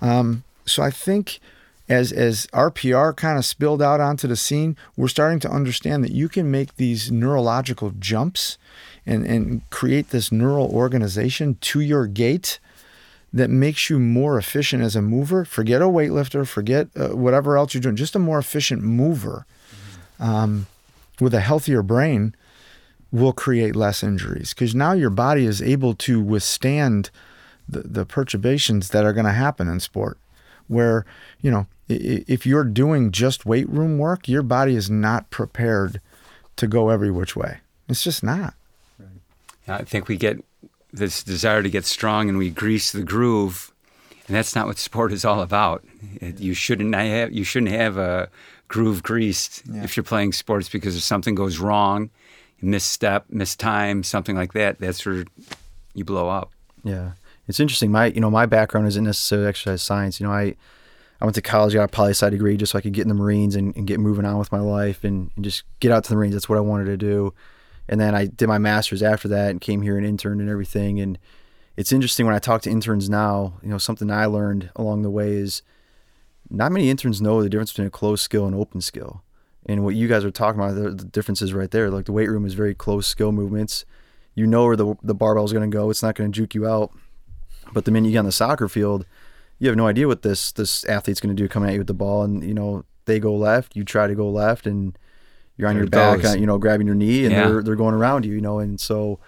[0.00, 1.40] Um, so I think
[1.88, 6.12] as as RPR kind of spilled out onto the scene, we're starting to understand that
[6.12, 8.56] you can make these neurological jumps
[9.04, 12.60] and, and create this neural organization to your gait
[13.32, 15.44] that makes you more efficient as a mover.
[15.44, 19.46] Forget a weightlifter, forget uh, whatever else you're doing, just a more efficient mover
[20.18, 20.66] um,
[21.20, 22.34] with a healthier brain
[23.12, 27.10] will create less injuries because now your body is able to withstand
[27.68, 30.18] the, the perturbations that are going to happen in sport.
[30.68, 31.04] Where,
[31.40, 36.00] you know, if you're doing just weight room work, your body is not prepared
[36.56, 37.58] to go every which way.
[37.88, 38.54] It's just not.
[39.66, 40.44] I think we get
[40.92, 43.72] this desire to get strong and we grease the groove,
[44.26, 45.84] and that's not what sport is all about.
[46.20, 48.28] It, you shouldn't have you shouldn't have a
[48.68, 49.82] groove greased Yeah.
[49.84, 52.10] if you're playing sports because if something goes wrong,
[52.60, 52.96] you miss
[53.56, 55.24] time something like that, that's where
[55.94, 56.52] you blow up.
[56.84, 57.12] Yeah,
[57.48, 57.90] it's interesting.
[57.90, 60.20] My you know my background isn't necessarily exercise science.
[60.20, 60.54] You know, I
[61.20, 63.08] I went to college, got a poli sci degree just so I could get in
[63.08, 66.02] the Marines and, and get moving on with my life and, and just get out
[66.04, 66.32] to the Marines.
[66.34, 67.34] That's what I wanted to do.
[67.90, 71.00] And then I did my master's after that and came here and interned and everything.
[71.00, 71.18] And
[71.76, 73.54] it's interesting when I talk to interns now.
[73.62, 75.62] You know, something I learned along the way is
[76.48, 79.24] not many interns know the difference between a closed skill and open skill.
[79.66, 81.90] And what you guys are talking about, the, difference is right there.
[81.90, 83.84] Like the weight room is very close skill movements.
[84.36, 85.90] You know where the the barbell is going to go.
[85.90, 86.92] It's not going to juke you out.
[87.72, 89.04] But the minute you get on the soccer field,
[89.58, 91.88] you have no idea what this this athlete's going to do coming at you with
[91.88, 92.22] the ball.
[92.22, 94.96] And you know they go left, you try to go left, and
[95.60, 96.32] you're on There your back, goes.
[96.32, 97.48] on, you know, grabbing your knee, and Yeah.
[97.48, 98.58] they're they're going around you, you know.
[98.58, 99.18] And so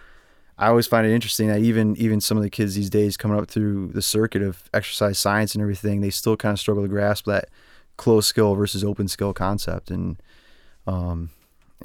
[0.59, 3.39] I always find it interesting that even even some of the kids these days coming
[3.39, 6.89] up through the circuit of exercise science and everything, they still kind of struggle to
[6.89, 7.49] grasp that
[7.97, 9.91] closed skill versus open skill concept.
[9.91, 10.17] And
[10.87, 11.31] um,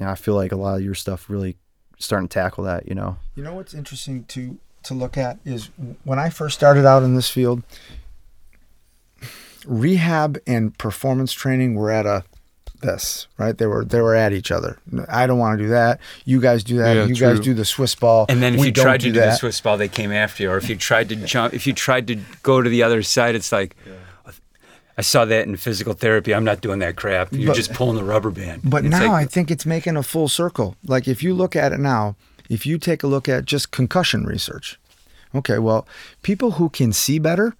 [0.00, 1.56] yeah, I feel like a lot of your stuff really
[1.98, 2.88] starting to tackle that.
[2.88, 3.16] You know.
[3.34, 5.70] You know what's interesting to to look at is
[6.04, 7.62] when I first started out in this field,
[9.66, 12.24] rehab and performance training were at a
[12.80, 13.56] this right.
[13.56, 14.78] They were they were at each other.
[15.08, 16.00] I don't want to do that.
[16.24, 16.94] You guys do that.
[16.96, 18.26] Yeah, you guys do the Swiss ball.
[18.28, 19.32] And then if We you don't tried to do the.
[19.34, 20.50] Swiss ball, they came after you.
[20.50, 23.34] Or if you tried to jump, if you tried to go to the other side,
[23.34, 23.76] it's like,
[24.96, 26.34] I saw that in physical therapy.
[26.34, 27.32] I'm not doing that crap.
[27.32, 28.62] You're But- just pulling the rubber band.
[28.64, 30.76] But It's now like- I think it's making a full circle.
[30.86, 32.16] Like if you look at it now,
[32.48, 34.78] if you take a look at just concussion research,
[35.34, 35.86] okay, well,
[36.22, 37.54] people who can see better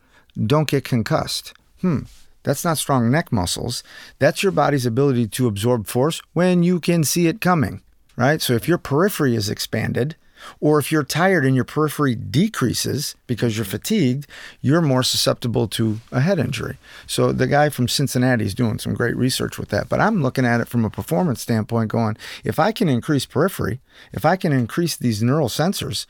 [0.46, 1.52] don't get concussed.
[1.80, 2.00] Hmm,
[2.48, 3.82] that's not strong neck muscles.
[4.18, 7.82] That's your body's ability to absorb force when you can see it coming,
[8.16, 8.40] right?
[8.40, 10.16] So if your periphery is expanded,
[10.58, 14.26] or if you're tired and your periphery decreases because you're fatigued,
[14.62, 16.78] you're more susceptible to a head injury.
[17.06, 19.90] So the guy from Cincinnati is doing some great research with that.
[19.90, 23.80] But I'm looking at it from a performance standpoint, going, if I can increase periphery,
[24.14, 26.06] if I can increase these neural sensors,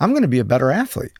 [0.00, 1.12] I'm going to be a better athlete.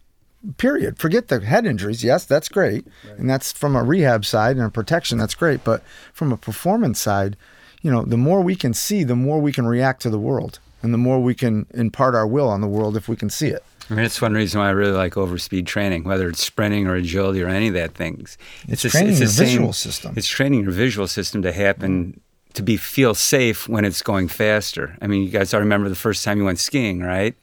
[0.58, 0.98] Period.
[0.98, 2.04] Forget the head injuries.
[2.04, 2.86] Yes, that's great.
[3.16, 5.64] And that's from a rehab side and a protection, that's great.
[5.64, 7.36] But from a performance side,
[7.82, 10.58] you know, the more we can see, the more we can react to the world.
[10.82, 13.48] And the more we can impart our will on the world if we can see
[13.48, 13.64] it.
[13.88, 16.94] I mean, it's one reason why I really like overspeed training, whether it's sprinting or
[16.94, 18.36] agility or any of that things.
[18.68, 20.14] It's the- training the your same- visual system.
[20.16, 22.20] It's training your visual system to happen
[22.52, 24.96] to be feel safe when it's going faster.
[25.02, 27.34] I mean, you guys all remember the first time you went skiing, right?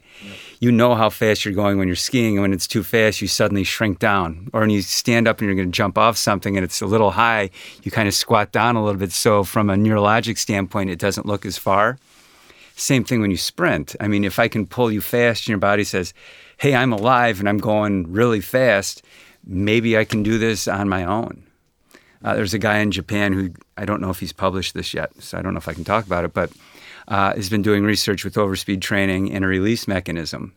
[0.61, 3.27] You know how fast you're going when you're skiing, and when it's too fast, you
[3.27, 4.47] suddenly shrink down.
[4.53, 6.85] Or when you stand up and you're going to jump off something and it's a
[6.85, 7.49] little high,
[7.81, 9.11] you kind of squat down a little bit.
[9.11, 11.97] So, from a neurologic standpoint, it doesn't look as far.
[12.75, 13.95] Same thing when you sprint.
[13.99, 16.13] I mean, if I can pull you fast and your body says,
[16.57, 19.01] hey, I'm alive and I'm going really fast,
[19.43, 21.41] maybe I can do this on my own.
[22.23, 25.11] Uh, there's a guy in Japan who I don't know if he's published this yet,
[25.23, 26.51] so I don't know if I can talk about it, but
[27.11, 30.53] uh, has been doing research with overspeed training and a release mechanism.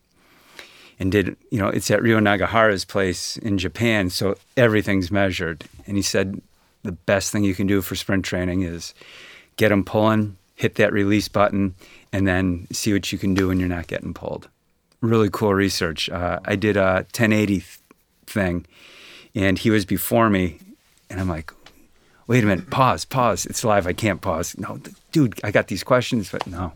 [1.01, 5.65] And did, you know, it's at Ryo Nagahara's place in Japan, so everything's measured.
[5.89, 6.41] And he said
[6.85, 8.95] the best thing you can do for sprint training is
[9.57, 11.75] get them pulling, hit that release button,
[12.13, 14.49] and then see what you can do when you're not getting pulled.
[15.01, 16.09] Really cool research.
[16.09, 17.79] Uh, I did a 1080 th-
[18.27, 18.65] thing,
[19.35, 20.61] and he was before me,
[21.11, 21.53] and I'm like,
[22.27, 23.47] wait a minute, pause, pause.
[23.47, 23.87] It's live.
[23.87, 24.57] I can't pause.
[24.59, 26.73] No, th- dude, I got these questions, but no.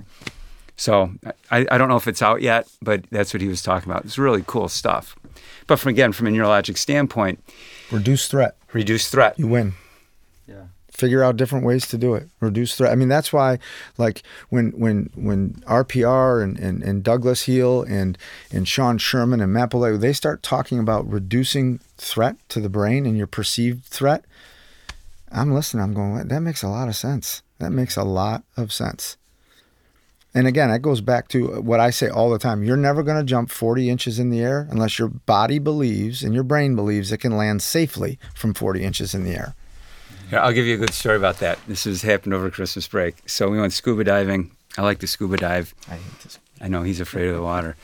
[0.76, 1.10] So
[1.50, 4.04] I, I don't know if it's out yet, but that's what he was talking about.
[4.04, 5.16] It's really cool stuff.
[5.66, 7.42] But from again, from a neurologic standpoint,
[7.90, 8.56] Reduce threat.
[8.72, 9.38] reduce threat.
[9.38, 9.72] You win.
[10.46, 10.64] Yeah.
[10.92, 13.58] figure out different ways to do it reduce threat i mean that's why
[13.98, 18.16] like when when when rpr and, and, and douglas heel and
[18.50, 19.70] and sean sherman and matt
[20.00, 24.24] they start talking about reducing threat to the brain and your perceived threat
[25.32, 28.72] i'm listening i'm going that makes a lot of sense that makes a lot of
[28.72, 29.16] sense
[30.34, 33.18] and again that goes back to what i say all the time you're never going
[33.18, 37.12] to jump 40 inches in the air unless your body believes and your brain believes
[37.12, 39.54] it can land safely from 40 inches in the air
[40.30, 41.58] Here, I'll give you a good story about that.
[41.66, 43.26] This has happened over Christmas break.
[43.26, 44.50] So we went scuba diving.
[44.76, 45.74] I like to scuba dive.
[45.88, 47.76] i hate this I know he's afraid of the water,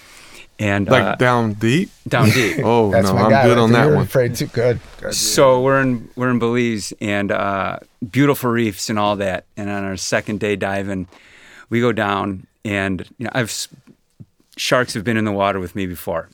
[0.59, 1.91] and Like uh, down deep.
[2.09, 2.59] down deep.
[2.65, 3.45] Oh That's no, I'm guy.
[3.47, 4.05] good on You're that one.
[4.05, 4.81] Afraid too good.
[5.11, 7.79] So we're in we're in Belize and uh,
[8.11, 9.45] beautiful reefs and all that.
[9.57, 11.09] And on our second day diving,
[11.71, 13.53] we go down and you know I've
[14.57, 16.29] sharks have been in the water with me before,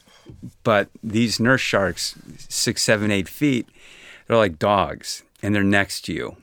[0.63, 2.15] but these nurse sharks,
[2.49, 3.67] six, seven, eight feet,
[4.27, 6.37] they're like dogs and they're next to you,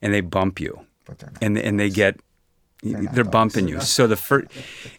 [0.00, 1.42] and they bump you, But they're not.
[1.42, 2.20] and and they get.
[2.82, 3.80] Not They're, bumping you.
[3.80, 4.48] So the first,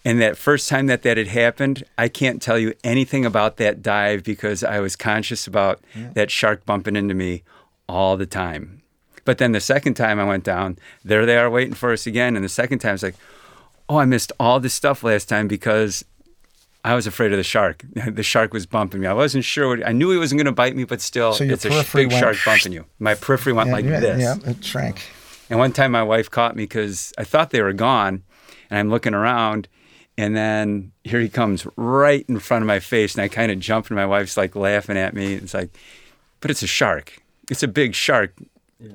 [0.05, 3.81] and that first time that that had happened, I can't tell you anything about that
[3.81, 5.81] dive because I was conscious about
[6.13, 7.43] that shark bumping into me
[7.87, 8.81] all the time.
[9.25, 12.35] But then the second time I went down, there they are waiting for us again.
[12.35, 13.15] And the second time it's like,
[13.89, 16.03] oh, I missed all this stuff last time because
[16.83, 17.83] I was afraid of the shark.
[18.11, 19.07] The shark was bumping me.
[19.07, 19.67] I wasn't sure.
[19.67, 22.09] What, I knew he wasn't going to bite me, but still, So it's a big
[22.09, 22.85] went shark bumping you.
[22.99, 24.21] My periphery went yeah, like yeah, this.
[24.21, 25.03] Yeah, it shrank.
[25.51, 28.23] And one time my wife caught me because I thought they were gone.
[28.69, 29.67] And I'm looking around.
[30.17, 33.15] And then here he comes right in front of my face.
[33.15, 35.33] And I kind of jump, and my wife's like laughing at me.
[35.33, 35.69] It's like,
[36.39, 37.21] but it's a shark.
[37.49, 38.33] It's a big shark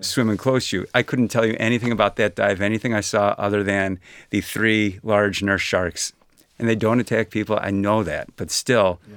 [0.01, 0.87] swimming close to you.
[0.95, 4.01] I couldn't tell you anything about that dive, anything I saw other than
[4.31, 6.13] the three large nurse sharks.
[6.59, 7.59] And they don't attack people.
[7.61, 8.35] I know that.
[8.37, 9.17] But still, Yeah.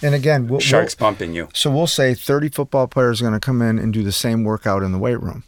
[0.00, 1.48] And again, we'll, sharks we'll- bumping you.
[1.52, 4.44] so we'll say 30 football players are going to come in and do the same
[4.44, 5.42] workout in the weight room.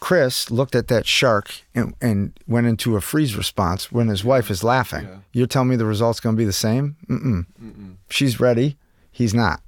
[0.00, 4.50] Chris looked at that shark and, and went into a freeze response when his wife
[4.50, 5.04] is laughing.
[5.04, 5.16] Yeah.
[5.32, 6.96] You're telling me the result's going to be the same?
[7.08, 7.44] Mm-mm.
[8.08, 8.76] She's ready.
[9.12, 9.60] He's not.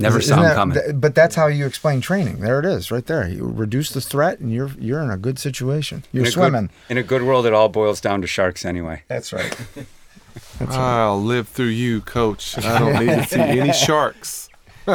[0.00, 0.78] Never Isn't saw him that- coming.
[0.80, 2.38] th- but that's how you explain training.
[2.38, 3.26] There it is, right there.
[3.28, 6.04] You reduce the threat, and you're you're in a good situation.
[6.12, 6.66] You're in a swimming.
[6.86, 9.02] Good, in a good world, it all boils down to sharks anyway.
[9.08, 9.50] That's right.
[9.74, 10.70] That's right.
[11.04, 12.56] I'll live through you, coach.
[12.64, 14.48] I don't need to see any sharks.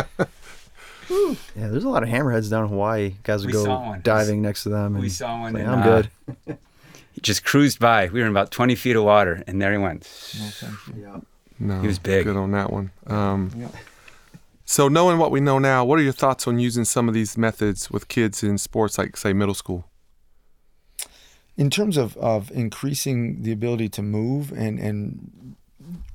[1.09, 3.15] Yeah, there's a lot of hammerheads down in Hawaii.
[3.23, 4.01] Guys would We go saw one.
[4.03, 4.97] diving next to them.
[4.97, 5.53] We saw one.
[5.53, 6.57] like, in, I'm uh, good.
[7.13, 8.07] He just cruised by.
[8.07, 10.09] We were in about 20 feet of water, and there he went.
[11.59, 12.25] No, He was big.
[12.25, 12.91] Good on that one.
[13.07, 13.51] Um,
[14.65, 17.37] So, knowing what we know now, what are your thoughts on using some of these
[17.37, 19.85] methods with kids in sports, like say middle school?
[21.55, 25.55] in terms of, of increasing the ability to move and, and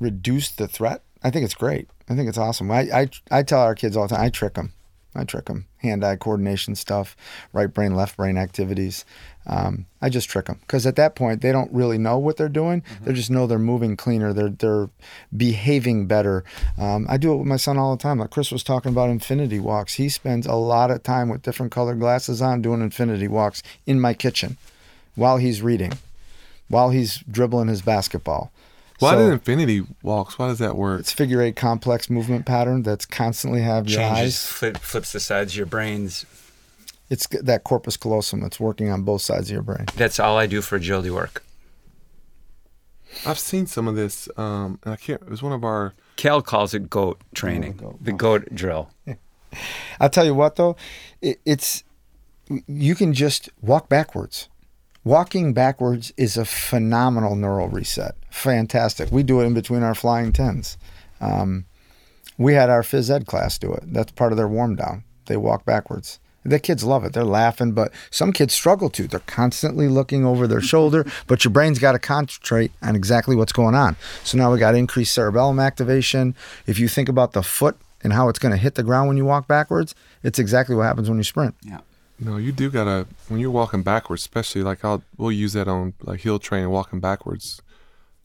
[0.00, 1.88] reduce the threat, I think it's great.
[2.08, 2.72] I think it's awesome.
[2.72, 4.72] I, I, I tell our kids all the time, I trick them.
[5.18, 5.66] I trick them.
[5.78, 7.16] Hand eye coordination stuff,
[7.52, 9.04] right brain, left brain activities.
[9.46, 12.48] Um, I just trick them because at that point they don't really know what they're
[12.48, 12.82] doing.
[13.02, 14.32] They just know they're moving cleaner.
[14.32, 14.90] They're they're
[15.36, 16.44] behaving better.
[16.76, 18.18] Um, I do it with my son all the time.
[18.18, 19.94] Like Chris was talking about infinity walks.
[19.94, 24.00] He spends a lot of time with different colored glasses on doing infinity walks in
[24.00, 24.58] my kitchen
[25.14, 25.94] while he's reading,
[26.68, 28.52] while he's dribbling his basketball.
[28.98, 30.38] Why So- did infinity walks?
[30.38, 31.00] Why does that work?
[31.00, 34.46] It's figure eight complex movement pattern that's constantly have your Changes, eyes.
[34.46, 36.26] flip, flips the sides of your brains.
[37.10, 39.86] It's that corpus callosum that's working on both sides of your brain.
[39.96, 41.42] That's all I do for agility work.
[43.24, 45.22] I've seen some of this, um, and I can't.
[45.22, 45.94] It was one of our.
[46.16, 47.96] Cal calls it goat training, goat.
[48.00, 48.90] the goat drill.
[50.00, 50.76] I'll tell you what though,
[51.22, 51.84] it, it's
[52.66, 54.48] you can just walk backwards.
[55.04, 58.14] Walking backwards is a phenomenal neural reset.
[58.30, 59.10] Fantastic.
[59.10, 60.76] We do it in between our flying tens.
[61.20, 61.66] Um,
[62.36, 63.84] we had our phys ed class do it.
[63.86, 65.04] That's part of their warm down.
[65.26, 66.20] They walk backwards.
[66.44, 67.12] The kids love it.
[67.12, 69.06] They're laughing, but some kids struggle to.
[69.06, 73.52] They're constantly looking over their shoulder, but your brain's got to concentrate on exactly what's
[73.52, 73.96] going on.
[74.24, 76.34] So now we got increased cerebellum activation.
[76.66, 79.16] If you think about the foot and how it's going to hit the ground when
[79.16, 81.54] you walk backwards, it's exactly what happens when you sprint.
[82.20, 85.94] No, you do gotta when you're walking backwards, especially like I'll we'll use that on
[86.02, 87.62] like hill training, walking backwards.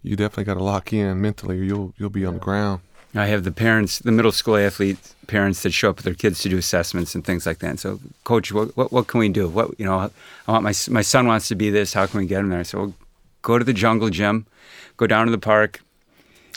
[0.01, 2.81] You definitely got to lock in mentally, or you'll you'll be on the ground.
[3.15, 6.41] I have the parents, the middle school athlete parents that show up with their kids
[6.41, 7.79] to do assessments and things like that.
[7.79, 9.47] So, coach, what, what, what can we do?
[9.47, 10.09] What you know,
[10.47, 11.93] I want my my son wants to be this.
[11.93, 12.63] How can we get him there?
[12.63, 12.93] So, well,
[13.43, 14.47] go to the jungle gym,
[14.97, 15.81] go down to the park,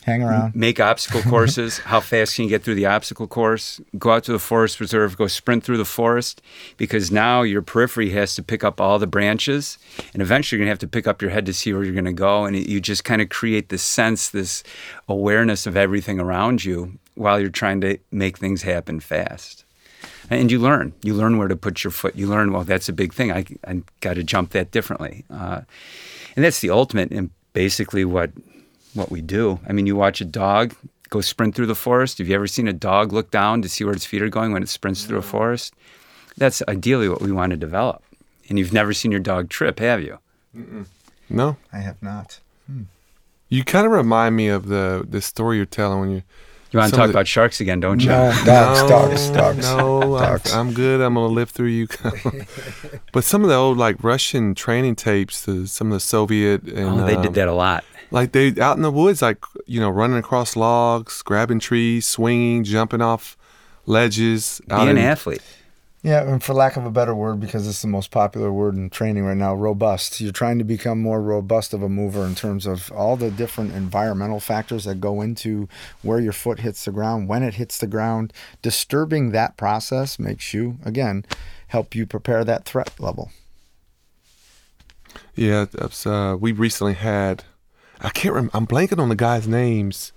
[0.07, 0.55] Hang around.
[0.55, 1.79] make obstacle courses.
[1.79, 3.81] How fast can you get through the obstacle course?
[3.99, 6.41] Go out to the forest preserve, go sprint through the forest
[6.77, 9.79] because now your periphery has to pick up all the branches
[10.15, 11.93] and eventually you're going to have to pick up your head to see where you're
[11.93, 12.45] going to go.
[12.45, 14.63] And it, you just kind of create this sense, this
[15.09, 19.65] awareness of everything around you while you're trying to make things happen fast.
[20.31, 20.93] And you learn.
[21.03, 22.15] You learn where to put your foot.
[22.15, 23.33] You learn, well, that's a big thing.
[23.33, 25.25] I, I got to jump that differently.
[25.31, 25.63] Uh,
[26.37, 28.31] and that's the ultimate and basically what
[28.97, 29.61] what we do.
[29.69, 30.75] I mean, you watch a dog
[31.11, 32.19] go sprint through the forest.
[32.19, 34.53] Have you ever seen a dog look down to see where its feet are going
[34.53, 35.75] when it sprints through a forest?
[36.37, 38.03] That's ideally what we want to develop.
[38.49, 40.19] And you've never seen your dog trip, have you?
[41.29, 42.41] No, I have not.
[43.49, 46.23] you kind of remind me of the the story you're telling when you.
[46.73, 48.09] You want to talk the- about sharks again, don't you?
[48.09, 49.71] No, dogs, dogs, dogs.
[49.71, 51.01] No, I'm, I'm good.
[51.01, 51.87] I'm gonna live through you.
[53.13, 57.01] but some of the old like Russian training tapes, the, some of the Soviet and
[57.01, 57.85] Oh, they um, did that a lot.
[58.11, 62.65] Like they out in the woods, like you know, running across logs, grabbing trees, swinging,
[62.65, 63.37] jumping off
[63.87, 64.61] ledges.
[64.69, 65.43] Be an in- athlete.
[66.03, 68.91] Yeah, and for lack of a better word, because it's the most popular word in
[68.91, 70.21] training right now, robust.
[70.21, 73.73] You're trying to become more robust of a mover in terms of all the different
[73.75, 75.69] environmental factors that go into
[76.03, 78.33] where your foot hits the ground, when it hits the ground.
[78.63, 81.25] Disturbing that process makes you, again,
[81.69, 83.33] help you prepare that threat level.
[85.35, 85.67] Yeah,
[86.05, 87.43] uh, we recently had.
[88.01, 88.57] I can't remember.
[88.57, 90.13] I'm blanking on the guys' names,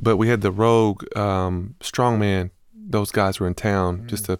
[0.00, 2.50] but we had the Rogue um, Strongman.
[2.74, 4.06] Those guys were in town.
[4.06, 4.38] Just a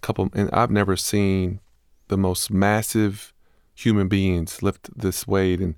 [0.00, 1.60] couple, and I've never seen
[2.08, 3.32] the most massive
[3.74, 5.74] human beings lift this weight, and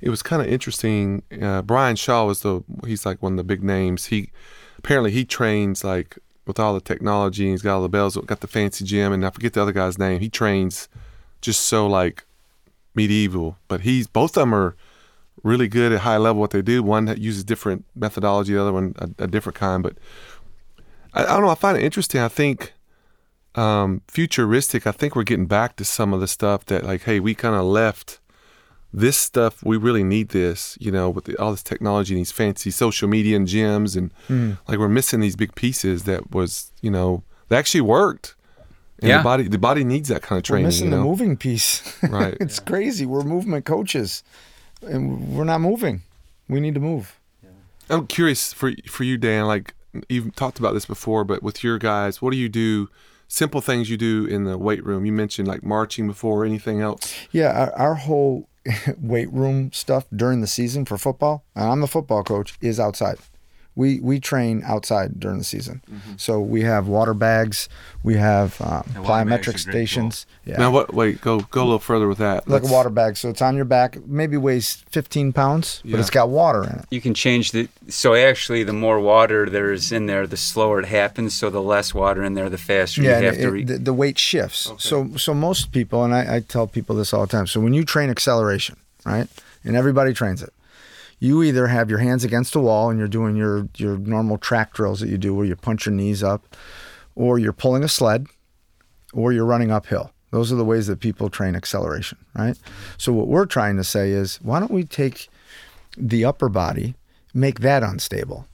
[0.00, 1.22] it was kind of interesting.
[1.40, 2.62] Uh, Brian Shaw was the.
[2.86, 4.06] He's like one of the big names.
[4.06, 4.30] He
[4.78, 7.44] apparently he trains like with all the technology.
[7.44, 8.16] And he's got all the bells.
[8.16, 10.20] Got the fancy gym, and I forget the other guy's name.
[10.20, 10.88] He trains
[11.40, 12.24] just so like
[12.94, 14.76] medieval, but he's both of them are
[15.42, 16.82] really good at high level what they do.
[16.82, 19.82] One that uses different methodology, the other one a, a different kind.
[19.82, 19.96] But
[21.14, 21.50] I, I don't know.
[21.50, 22.20] I find it interesting.
[22.20, 22.72] I think
[23.54, 24.86] um, futuristic.
[24.86, 27.54] I think we're getting back to some of the stuff that like, hey, we kind
[27.54, 28.20] of left
[28.92, 29.62] this stuff.
[29.62, 33.08] We really need this, you know, with the, all this technology and these fancy social
[33.08, 37.58] media and gyms, and like we're missing these big pieces that was, you know, that
[37.58, 38.34] actually worked.
[39.00, 39.18] And Yeah.
[39.18, 40.64] the body, the body needs that kind of training.
[40.64, 41.82] We're missing you the moving piece.
[42.02, 42.36] Right.
[42.40, 43.04] it's crazy.
[43.04, 44.22] We're movement coaches,
[44.82, 46.02] and we're not moving.
[46.48, 47.18] We need to move.
[47.88, 49.46] I'm curious for for you, Dan.
[49.46, 49.74] Like
[50.08, 52.88] you've talked about this before, but with your guys, what do you do?
[53.28, 55.04] Simple things you do in the weight room.
[55.04, 56.44] You mentioned like marching before.
[56.44, 57.14] Anything else?
[57.32, 58.48] Yeah, our, our whole
[59.00, 63.18] weight room stuff during the season for football, and I'm the football coach, is outside.
[63.76, 65.82] We we train outside during the season.
[66.16, 67.68] So we have water bags,
[68.02, 69.02] we have um, Mm-hmm.
[69.02, 70.26] water bags plyometric are great stations.
[70.46, 70.56] Yeah.
[70.58, 70.94] Now, what?
[70.94, 72.48] Wait, go go a little further with that.
[72.48, 73.98] like a Let's- water bag, so it's on your back.
[74.06, 75.92] Maybe weighs 15 pounds, Yeah.
[75.92, 76.84] but it's got water in it.
[76.90, 77.68] You can change the.
[77.88, 81.34] So actually, the more water there is in there, the slower it happens.
[81.34, 83.48] So the less water in there, the faster Yeah, you have and to.
[83.48, 84.72] it- Re- the, the weight shifts.
[84.78, 87.46] So so most people, and I, I tell people this all the time.
[87.46, 89.28] So when you train acceleration, right,
[89.64, 90.52] and everybody trains it,
[91.18, 94.72] you either have your hands against a wall and you're doing your your normal track
[94.72, 96.56] drills that you do, where you punch your knees up,
[97.14, 98.26] or you're pulling a sled,
[99.12, 100.12] or you're running uphill.
[100.30, 102.58] Those are the ways that people train acceleration, right?
[102.98, 105.28] So what we're trying to say is, why don't we take
[105.96, 106.94] the upper body,
[107.32, 108.46] make that unstable,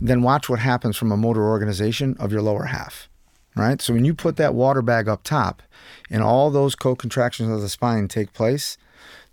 [0.00, 3.08] then watch what happens from a motor organization of your lower half
[3.54, 3.80] right?
[3.80, 5.62] So when you put that water bag up top
[6.10, 8.76] and all those co-contractions of the spine take place,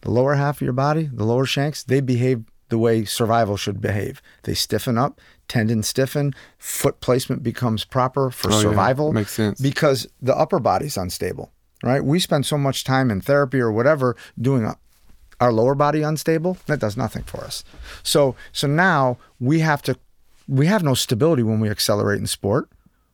[0.01, 3.81] the lower half of your body, the lower shanks, they behave the way survival should
[3.81, 4.21] behave.
[4.43, 8.61] They stiffen up, tendons stiffen, foot placement becomes proper for Oh, yeah.
[8.61, 9.11] survival.
[9.13, 9.59] Makes sense.
[9.59, 11.51] Because the upper body's unstable,
[11.83, 12.03] right?
[12.03, 14.71] We spend so much time in therapy or whatever doing
[15.41, 17.63] our lower body unstable, that does nothing for us.
[18.03, 19.97] So so now we have to
[20.47, 22.69] we have no stability when we accelerate in sport.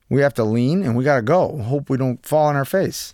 [0.09, 1.59] We have to lean and we got to go.
[1.63, 3.13] Hope we don't fall on our face.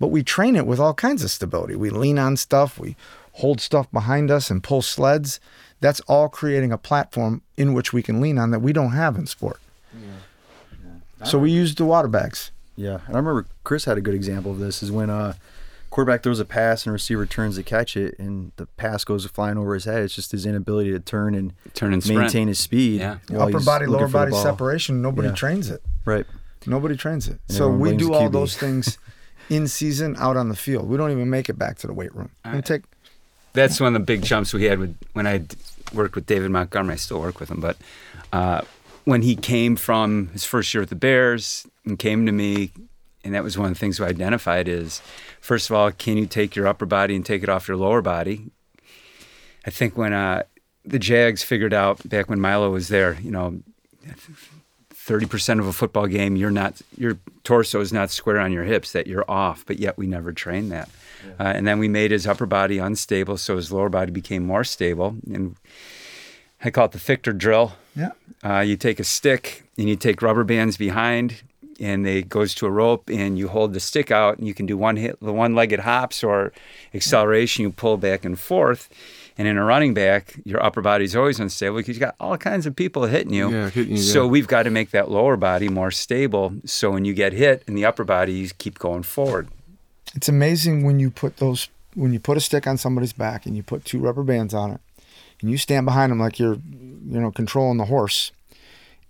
[0.00, 1.76] But we train it with all kinds of stability.
[1.76, 2.96] We lean on stuff, we
[3.34, 5.38] hold stuff behind us and pull sleds.
[5.80, 9.16] That's all creating a platform in which we can lean on that we don't have
[9.16, 9.60] in sport.
[9.94, 11.26] Yeah.
[11.26, 12.50] So we use the water bags.
[12.76, 14.82] Yeah, and I remember Chris had a good example of this.
[14.82, 15.34] Is when uh,
[15.90, 19.58] quarterback throws a pass and receiver turns to catch it, and the pass goes flying
[19.58, 20.02] over his head.
[20.02, 22.20] It's just his inability to turn and Turn and sprint.
[22.22, 23.00] maintain his speed.
[23.00, 23.18] Yeah.
[23.38, 25.34] Upper body, lower body separation, nobody Yeah.
[25.34, 25.82] trains it.
[26.06, 26.24] Right.
[26.66, 27.38] Nobody trains it.
[27.48, 28.96] And so we do all those things
[29.50, 30.88] in season out on the field.
[30.88, 32.30] We don't even make it back to the weight room.
[32.54, 32.82] We take
[33.52, 35.42] that's one of the big jumps we had with when I
[35.92, 36.94] worked with David Montgomery.
[36.94, 37.76] I still work with him, but
[38.32, 38.62] uh,
[39.04, 42.70] when he came from his first year with the Bears and came to me,
[43.24, 45.02] and that was one of the things we identified is,
[45.40, 48.02] first of all, can you take your upper body and take it off your lower
[48.02, 48.50] body?
[49.66, 50.44] I think when uh,
[50.84, 53.60] the Jags figured out back when Milo was there, you know,
[55.06, 58.92] 30% of a football game, you're not, your torso is not square on your hips,
[58.92, 60.88] that you're off, but yet we never trained that.
[61.38, 64.64] Uh, and then we made his upper body unstable, so his lower body became more
[64.64, 65.16] stable.
[65.32, 65.56] And
[66.62, 67.72] I call it the Fichter drill.
[67.96, 68.10] Yeah.
[68.44, 71.42] Uh, you take a stick and you take rubber bands behind,
[71.78, 74.66] and it goes to a rope, and you hold the stick out, and you can
[74.66, 76.52] do one hit, the one-legged hops or
[76.94, 77.62] acceleration.
[77.62, 78.88] You pull back and forth,
[79.40, 82.36] and in a running back, your upper body is always unstable because you got all
[82.36, 83.50] kinds of people hitting you.
[83.50, 84.30] Yeah, hitting you, So yeah.
[84.30, 86.56] we've got to make that lower body more stable.
[86.66, 89.48] So when you get hit in the upper body, you keep going forward.
[90.14, 93.56] It's amazing when you put those when you put a stick on somebody's back and
[93.56, 94.80] you put two rubber bands on it
[95.40, 98.32] and you stand behind them like you're you know controlling the horse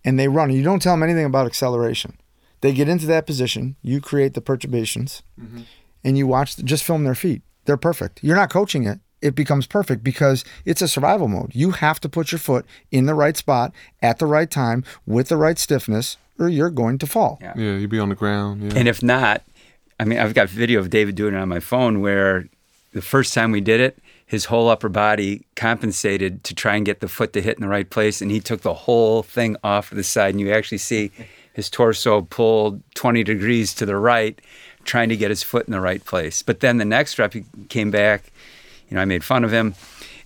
[0.04, 2.16] and they run and you don't tell them anything about acceleration
[2.60, 5.62] they get into that position you create the perturbations mm-hmm.
[6.04, 9.66] and you watch just film their feet they're perfect you're not coaching it it becomes
[9.66, 13.36] perfect because it's a survival mode you have to put your foot in the right
[13.36, 17.52] spot at the right time with the right stiffness or you're going to fall Yeah.
[17.56, 18.62] Yeah, you'd be on the ground.
[18.62, 18.78] Yeah.
[18.78, 19.42] And if not,
[20.00, 22.48] I mean, I've got video of David doing it on my phone where
[22.92, 27.00] the first time we did it, his whole upper body compensated to try and get
[27.00, 28.22] the foot to hit in the right place.
[28.22, 30.34] And he took the whole thing off to the side.
[30.34, 31.10] And you actually see
[31.52, 34.40] his torso pulled 20 degrees to the right,
[34.84, 36.42] trying to get his foot in the right place.
[36.42, 38.29] But then the next rep, he came back.
[38.90, 39.74] You know, I made fun of him.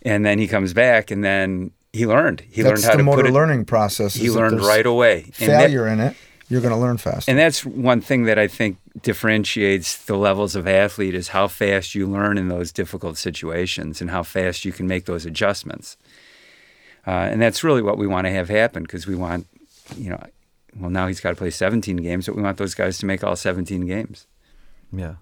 [0.03, 2.41] And then he comes back and then he learned.
[2.51, 3.33] He that's learned how the to motor put it.
[3.33, 5.31] learning process He learned right away.
[5.41, 6.17] And that- failure in it
[6.49, 10.55] you're going to learn fast and that's one thing that I think differentiates the levels
[10.55, 14.71] of athlete is how fast you learn in those difficult situations and how fast you
[14.73, 15.97] can make those adjustments.
[17.07, 19.47] Uh, and that's really what we want to have happen because we want,
[19.97, 20.23] you know,
[20.79, 23.25] well, now he's got to play 17 games, but we want those guys to make
[23.25, 24.27] all 17 games.
[24.93, 25.15] Yeah.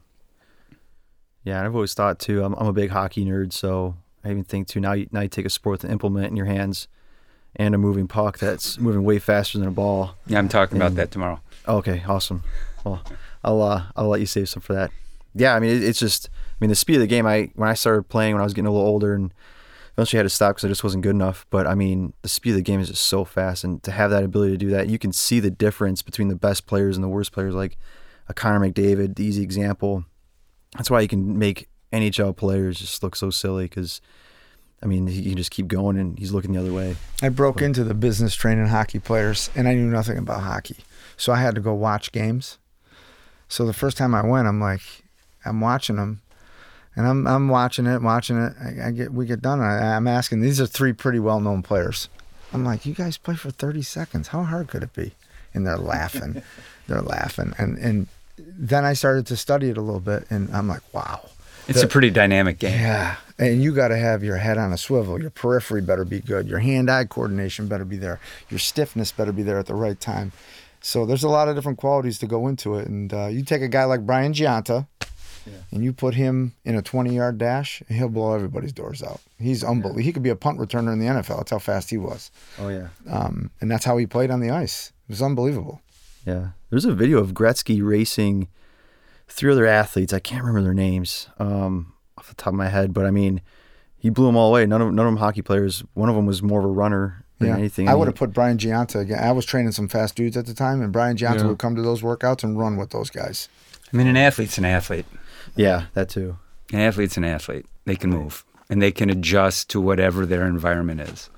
[1.44, 2.44] Yeah, and I've always thought too.
[2.44, 4.80] I'm, I'm a big hockey nerd, so I even think too.
[4.80, 6.88] Now you now you take a sport with an implement in your hands,
[7.56, 10.14] and a moving puck that's moving way faster than a ball.
[10.26, 11.40] Yeah, I'm talking about that tomorrow.
[11.66, 12.42] Okay, awesome.
[12.84, 13.02] Well,
[13.44, 14.90] I'll uh, I'll let you save some for that.
[15.34, 17.26] Yeah, I mean it, it's just I mean the speed of the game.
[17.26, 19.32] I when I started playing when I was getting a little older and
[19.94, 21.46] eventually had to stop because I just wasn't good enough.
[21.50, 24.10] But I mean the speed of the game is just so fast, and to have
[24.10, 27.02] that ability to do that, you can see the difference between the best players and
[27.02, 27.54] the worst players.
[27.54, 27.76] Like
[28.28, 30.04] a Connor McDavid, the easy example.
[30.76, 34.00] That's why you can make NHL players just look so silly because.
[34.84, 36.96] I mean, he can just keep going, and he's looking the other way.
[37.22, 40.78] I broke into the business training hockey players, and I knew nothing about hockey,
[41.16, 42.58] so I had to go watch games.
[43.46, 44.80] So the first time I went, I'm like,
[45.44, 46.20] I'm watching them,
[46.96, 48.54] and I'm I'm watching it, watching it.
[48.60, 49.60] I, I get we get done.
[49.60, 50.40] I, I'm asking.
[50.40, 52.08] These are three pretty well known players.
[52.52, 54.28] I'm like, you guys play for 30 seconds.
[54.28, 55.12] How hard could it be?
[55.54, 56.42] And they're laughing,
[56.86, 58.08] they're laughing, and and
[58.46, 61.20] then I started to study it a little bit, and I'm like, wow.
[61.68, 62.72] It's The- a pretty dynamic game.
[62.80, 63.16] Yeah.
[63.38, 65.20] And you got to have your head on a swivel.
[65.20, 66.46] Your periphery better be good.
[66.48, 68.20] Your hand eye coordination better be there.
[68.50, 70.32] Your stiffness better be there at the right time.
[70.80, 72.86] So there's a lot of different qualities to go into it.
[72.88, 74.86] And uh, you take a guy like Brian Gionta
[75.72, 79.20] and you put him in a 20 yard dash, he'll blow everybody's doors out.
[79.38, 80.02] He's unbelievable.
[80.02, 81.38] He could be a punt returner in the NFL.
[81.38, 82.30] That's how fast he was.
[82.60, 82.88] Oh yeah.
[83.10, 84.92] Um, and that's how he played on the ice.
[85.08, 85.80] It was unbelievable.
[86.26, 86.48] Yeah.
[86.70, 88.48] There's a video of Gretzky racing
[89.28, 90.12] three other athletes.
[90.12, 93.40] I can't remember their names um, off the top of my head, but I mean,
[93.98, 94.66] he blew them all away.
[94.66, 95.82] None of none of them hockey players.
[95.94, 97.88] One of them was more of a runner than anything.
[97.88, 99.18] I mean, would have put Brian Gionta again.
[99.18, 101.46] I was training some fast dudes at the time, and Brian Gionta Yeah.
[101.46, 103.48] would come to those workouts and run with those guys.
[103.92, 105.06] I mean, an athlete's an athlete.
[105.56, 106.38] Yeah, that too.
[106.72, 107.66] An athlete's an athlete.
[107.84, 111.28] They can move and they can adjust to whatever their environment is.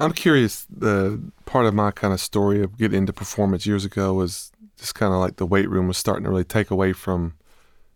[0.00, 0.66] I'm curious.
[0.70, 4.94] The part of my kind of story of getting into performance years ago was just
[4.94, 7.34] kind of like the weight room was starting to really take away from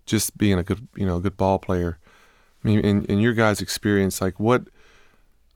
[0.04, 1.98] just being a good, you know, a good ball player.
[2.64, 4.64] I mean, in, in your guys' experience, like what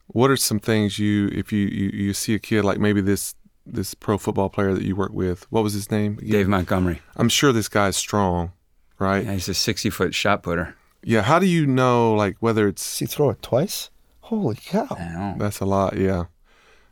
[0.08, 3.34] what are some things you if you, you you see a kid like maybe this
[3.66, 6.18] this pro football player that you work with, what was his name?
[6.18, 6.30] again?
[6.30, 7.00] Dave Montgomery.
[7.16, 8.52] I'm sure this guy's strong,
[8.98, 9.24] right?
[9.24, 10.74] Yeah, he's a 60 foot shot putter.
[11.02, 11.22] Yeah.
[11.22, 13.90] How do you know like whether it's he throw it twice?
[14.30, 15.34] Holy cow.
[15.38, 16.24] That's a lot, yeah.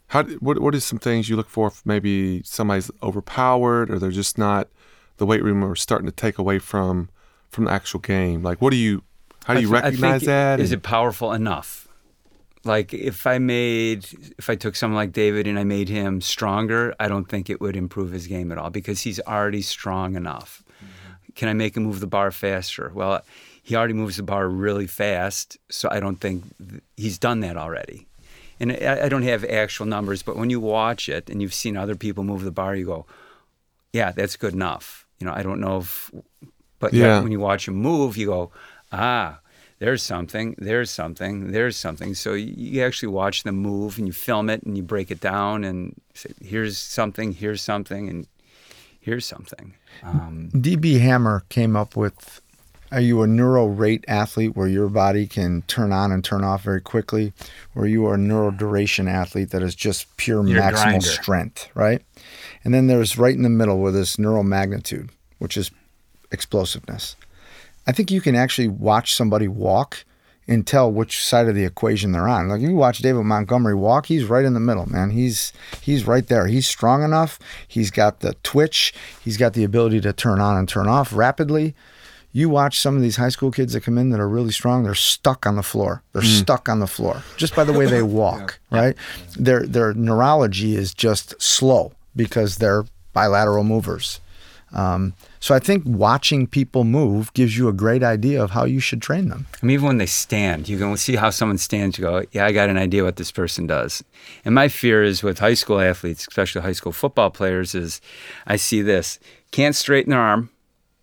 [0.09, 4.11] How what what is some things you look for if maybe somebody's overpowered or they're
[4.11, 4.69] just not
[5.19, 7.11] the weight room or starting to take away from
[7.49, 8.43] from the actual game?
[8.43, 9.03] Like what do you
[9.45, 10.59] how do you th- recognize that?
[10.59, 11.87] Is And- it powerful enough?
[12.65, 14.05] Like if I made,
[14.37, 17.61] if I took someone like David and I made him stronger, I don't think it
[17.61, 20.65] would improve his game at all because he's already strong enough.
[20.83, 21.33] Mm-hmm.
[21.37, 22.91] Can I make him move the bar faster?
[22.93, 23.23] Well,
[23.69, 27.57] he already moves the bar really fast, so I don't think th- he's done that
[27.57, 28.07] already.
[28.61, 31.77] And I, I don't have actual numbers, but when you watch it and you've seen
[31.77, 33.05] other people move the bar, you go,
[33.93, 35.07] yeah, that's good enough.
[35.21, 36.11] You know, I don't know if,
[36.79, 37.23] but yeah, Yeah.
[37.23, 38.51] when you watch him move, you go,
[38.91, 39.41] ah,
[39.81, 42.15] there's something, there's something, there's something.
[42.15, 45.21] So you, you actually watch them move and you film it and you break it
[45.21, 48.27] down and say, here's something, here's something, and
[48.99, 49.75] here's something.
[50.03, 52.41] Um, DB Hammer came up with
[52.91, 56.63] are you a neuro rate athlete where your body can turn on and turn off
[56.63, 57.33] very quickly?
[57.75, 61.07] Or are you a neuroduration athlete that is just pure You're maximal grinder.
[61.07, 62.03] strength, right?
[62.65, 65.71] And then there's right in the middle where this neural magnitude, which is
[66.33, 67.17] explosiveness.
[67.87, 70.05] I think you can actually watch somebody walk
[70.47, 72.49] and tell which side of the equation they're on.
[72.49, 75.11] Like you watch David Montgomery walk, he's right in the middle, man.
[75.11, 76.47] He's he's right there.
[76.47, 77.39] He's strong enough.
[77.67, 78.95] He's got the twitch.
[79.23, 81.75] He's got the ability to turn on and turn off rapidly.
[82.33, 84.85] You watch some of these high school kids that come in that are really strong,
[84.85, 86.03] they're stuck on the floor.
[86.13, 88.97] They're stuck on the floor just by the way they walk, right?
[89.39, 94.21] Their their neurology is just slow because they're bilateral movers.
[94.73, 98.81] Um, so I think watching people move gives you a great idea of how you
[98.81, 99.47] should train them.
[99.63, 101.97] I mean, even when they stand, you can see how someone stands.
[101.97, 104.05] You go, yeah, I got an idea what this person does.
[104.45, 108.01] And my fear is with high school athletes, especially high school football players, is
[108.47, 109.19] I see this
[109.53, 110.51] can't straighten their arm,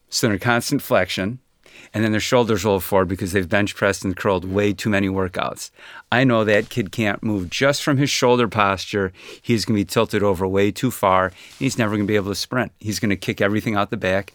[0.09, 1.39] so they're in constant flexion,
[1.93, 5.07] and then their shoulders roll forward because they've bench pressed and curled way too many
[5.07, 5.71] workouts.
[6.11, 9.11] I know that kid can't move just from his shoulder posture.
[9.41, 11.31] He's going to be tilted over way too far.
[11.59, 12.71] He's never going to be able to sprint.
[12.79, 14.33] He's going to kick everything out the back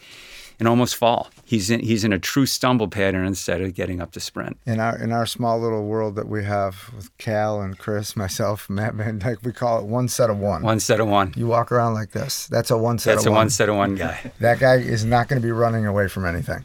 [0.61, 1.31] and almost fall.
[1.43, 4.59] He's in, he's in a true stumble pattern instead of getting up to sprint.
[4.67, 8.69] In our in our small little world that we have with Cal and Chris, myself,
[8.69, 10.61] Matt Van Dyke, we call it one set of one.
[10.61, 11.33] One set of one.
[11.35, 12.45] You walk around like this.
[12.45, 13.37] That's a one set That's of a one.
[13.39, 14.31] one set of one guy.
[14.39, 16.63] That guy is not going to be running away from anything.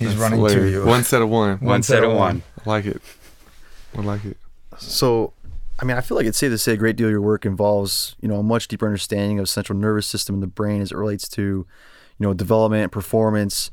[0.00, 0.84] He's That's running to you.
[0.84, 1.58] One set of one.
[1.58, 2.42] One, set, of one.
[2.66, 3.00] I like it.
[3.96, 4.36] I like it.
[4.78, 5.32] So,
[5.78, 7.46] I mean, I feel like it's safe to say a great deal of your work
[7.46, 10.90] involves, you know, a much deeper understanding of central nervous system in the brain as
[10.90, 11.66] it relates to,
[12.18, 13.70] you know, development, performance.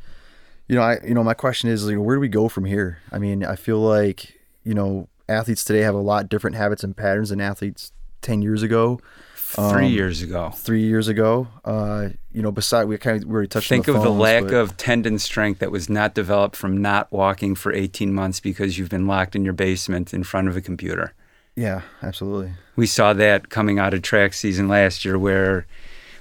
[0.67, 2.99] You know, I, you know, my question is, like, where do we go from here?
[3.11, 6.95] I mean, I feel like, you know, athletes today have a lot different habits and
[6.95, 8.99] patterns than athletes ten years ago,
[9.35, 10.51] Three Um, years ago.
[10.55, 11.47] three years ago.
[11.65, 13.67] Uh, you know, beside we kind of we already touched.
[13.67, 16.77] Think on the of the lack but- of tendon strength that was not developed from
[16.77, 20.55] not walking for 18 months because you've been locked in your basement in front of
[20.55, 21.13] a computer.
[21.55, 22.51] Yeah, absolutely.
[22.75, 25.65] We saw that coming out of track season last year where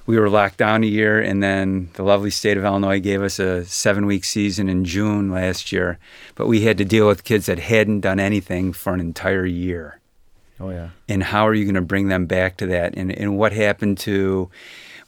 [0.08, 3.38] we were locked down a year and then the lovely state of Illinois gave us
[3.38, 5.98] a seven week season in June last year.
[6.34, 10.00] But we had to deal with kids that hadn't done anything for an entire year.
[10.60, 10.88] Oh yeah.
[11.08, 13.98] and how are you going to bring them back to that and, and what happened
[13.98, 14.50] to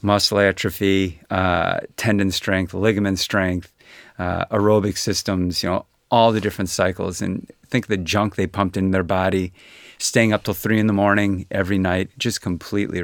[0.01, 3.73] muscle atrophy uh, tendon strength ligament strength
[4.17, 8.47] uh, aerobic systems you know all the different cycles and think of the junk they
[8.47, 9.51] pumped in their body
[9.97, 13.01] staying up till three in the morning every night just completely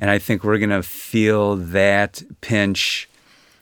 [0.00, 3.08] and i think we're going to feel that pinch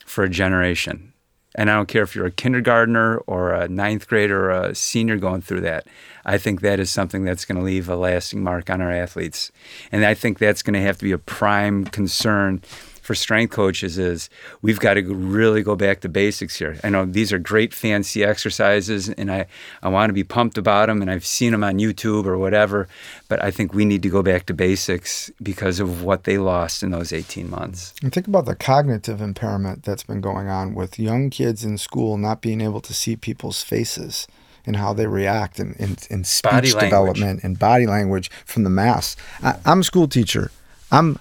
[0.05, 1.11] for a generation
[1.55, 5.17] and I don't care if you're a kindergartner or a ninth grader or a senior
[5.17, 5.87] going through that.
[6.25, 9.51] I think that is something that's going to leave a lasting mark on our athletes.
[9.91, 12.63] And I think that's going to have to be a prime concern
[13.01, 14.31] for strength coaches is
[14.63, 16.79] we've got to really go back to basics here.
[16.85, 19.47] I know these are great fancy exercises and I,
[19.83, 22.89] I want to be pumped about them and I've seen them on YouTube or whatever,
[23.29, 26.83] but I think we need to go back to basics because of what they lost
[26.83, 27.95] in those 18 months.
[28.03, 32.19] And think about the cognitive impairment that's been going on with young kids in school
[32.19, 34.27] not being able to see people's faces
[34.67, 39.17] and how they react in, in, in speech development and body language from the mass.
[39.43, 40.51] I, I'm a school teacher.
[40.93, 41.19] I'm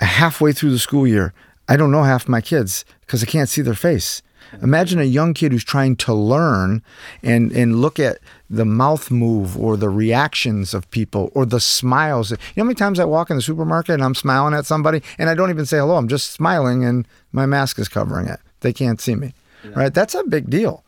[0.00, 1.32] halfway through the school year.
[1.68, 4.22] I don't know half my kids because I can't see their face.
[4.62, 6.82] Imagine a young kid who's trying to learn
[7.22, 8.18] and, and look at
[8.48, 12.30] the mouth move or the reactions of people or the smiles.
[12.30, 15.02] You know how many times I walk in the supermarket and I'm smiling at somebody
[15.18, 15.96] and I don't even say hello.
[15.96, 18.40] I'm just smiling and my mask is covering it.
[18.60, 19.34] They can't see me.
[19.74, 19.92] Right?
[19.92, 20.84] That's a big deal.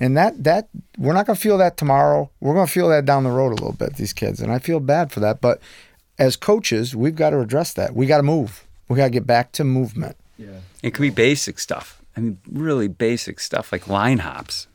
[0.00, 2.30] And that that we're not going to feel that tomorrow.
[2.40, 4.58] We're going to feel that down the road a little bit these kids and I
[4.58, 5.60] feel bad for that, but
[6.22, 7.94] as coaches, we've got to address that.
[7.96, 8.64] We got to move.
[8.88, 10.16] We got to get back to movement.
[10.38, 10.60] Yeah.
[10.82, 12.00] It could be basic stuff.
[12.16, 14.68] I mean, really basic stuff like line hops.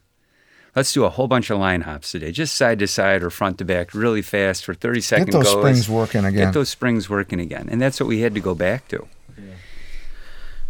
[0.75, 3.57] Let's do a whole bunch of line hops today, just side to side or front
[3.59, 5.53] to back, really fast for 30 second Get those goes.
[5.53, 6.45] springs working again.
[6.47, 7.67] Get those springs working again.
[7.71, 9.07] And that's what we had to go back to.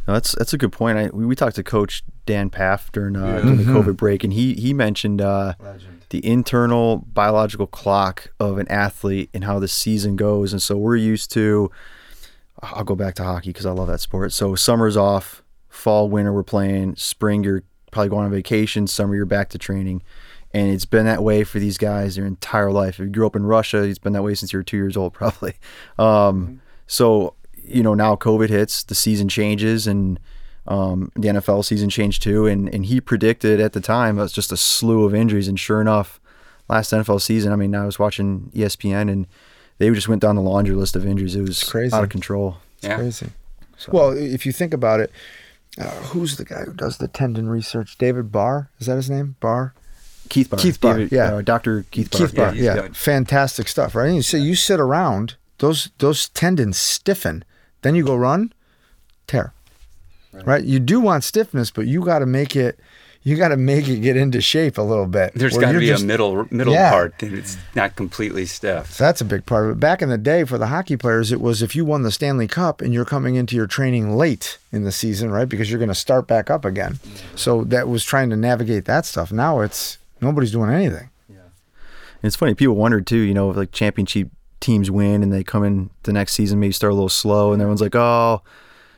[0.08, 0.98] No, that's that's a good point.
[0.98, 4.32] I we, we talked to Coach Dan Pfaff during uh, during the COVID break, and
[4.32, 5.56] he he mentioned uh,
[6.10, 10.54] the internal biological clock of an athlete and how the season goes.
[10.54, 11.72] And so we're used to.
[12.62, 14.34] I'll go back to hockey because I love that sport.
[14.34, 19.26] So summer's off, fall, winter we're playing, spring you're probably going on vacation, summer you're
[19.26, 20.02] back to training.
[20.54, 22.96] And it's been that way for these guys their entire life.
[22.96, 24.98] If you grew up in Russia, it's been that way since you were two years
[24.98, 25.56] old, probably.
[26.00, 30.20] Um, so, you know, now COVID hits, the season changes, and
[30.68, 34.34] Um, the NFL season changed too, and and he predicted at the time it was
[34.34, 36.20] just a slew of injuries, and sure enough,
[36.68, 39.28] last NFL season, I mean, I was watching ESPN and
[39.78, 41.36] they just went down the laundry list of injuries.
[41.36, 41.94] It was crazy.
[41.94, 42.58] out of control.
[42.78, 42.96] It's Yeah.
[42.98, 43.28] crazy.
[43.90, 45.12] Well, if you think about it,
[45.80, 47.98] uh, who's the guy who does the tendon research?
[47.98, 49.36] David Barr is that his name?
[49.40, 49.74] Barr.
[50.30, 51.36] Keith Barr, Keith Barr, David- yeah.
[51.36, 52.20] uh, Doctor Keith Barr.
[52.28, 52.52] Keith Barr.
[52.52, 54.10] he's Yeah, fantastic stuff, right?
[54.10, 57.44] And so you sit around, those those tendons stiffen,
[57.84, 58.52] then you go run,
[59.28, 59.54] tear.
[60.34, 60.64] Right.
[60.64, 62.80] You do want stiffness, but you got to make it.
[63.24, 65.34] You got to make it get into shape a little bit.
[65.36, 66.92] There's got to be just- a middle middle Yeah.
[66.92, 68.94] part that it's not completely stiff.
[68.94, 69.80] So that's a big part of it.
[69.82, 72.48] Back in the day for the hockey players, it was if you won the Stanley
[72.48, 75.50] Cup and you're coming into your training late in the season, right?
[75.50, 77.00] Because you're going to start back up again.
[77.36, 79.30] So that was trying to navigate that stuff.
[79.32, 81.10] Now it's nobody's doing anything.
[81.30, 85.44] And it's funny, people wondered too, you know, if like championship teams win and they
[85.44, 88.42] come in the next season, maybe start a little slow, and everyone's like, oh,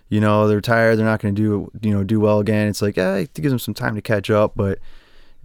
[0.09, 2.67] you know, they're tired, they're not going to do, you know, do well again.
[2.67, 4.79] It's like, yeah, it gives them some time to catch up, but,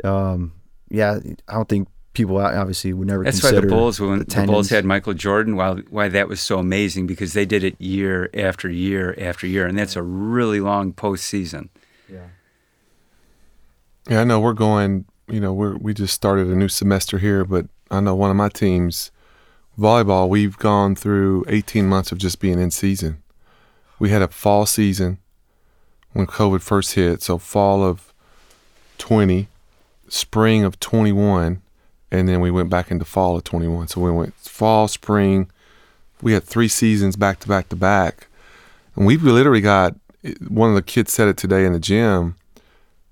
[0.02, 0.52] um,
[0.88, 4.50] yeah, I don't think people obviously would never That's why the Bulls, when the, tendons.
[4.50, 8.30] Bulls had Michael Jordan, why, why that was so amazing because they did it year
[8.32, 11.68] after year after year, and that's a really long postseason.
[12.10, 12.28] Yeah.
[14.08, 15.06] Yeah, I know we're going.
[15.28, 18.36] You know, we're we just started a new semester here, but I know one of
[18.36, 19.10] my teams,
[19.78, 20.28] volleyball.
[20.28, 23.22] We've gone through 18 months of just being in season.
[24.04, 25.16] We had a fall season
[26.12, 28.12] when COVID first hit, so fall of
[28.98, 29.48] 20,
[30.08, 31.62] spring of 21,
[32.10, 33.88] and then we went back into fall of 21.
[33.88, 35.50] So we went fall, spring.
[36.20, 38.26] We had three seasons back to back to back,
[38.94, 39.94] and we literally got.
[40.48, 42.36] One of the kids said it today in the gym.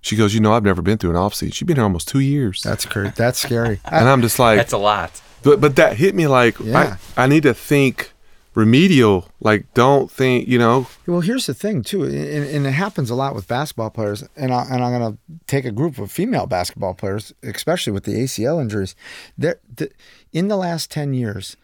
[0.03, 1.53] She goes, you know, I've never been through an off season.
[1.53, 3.15] She's been here almost two years, That's crazy.
[3.17, 3.81] That's scary.
[3.87, 5.23] and I'm just like, That's a lot.
[5.43, 6.99] but but that hit me like Yeah.
[7.17, 8.12] I, I need to think
[8.55, 9.29] remedial.
[9.41, 13.15] Like, don't think, you know, Well, here's the thing too, and, and it happens a
[13.15, 14.25] lot with basketball players.
[14.37, 18.05] And I, and I'm going to take a group of female basketball players, especially with
[18.05, 18.95] the ACL injuries.
[19.37, 19.91] There, the,
[20.33, 21.57] in the last ten years,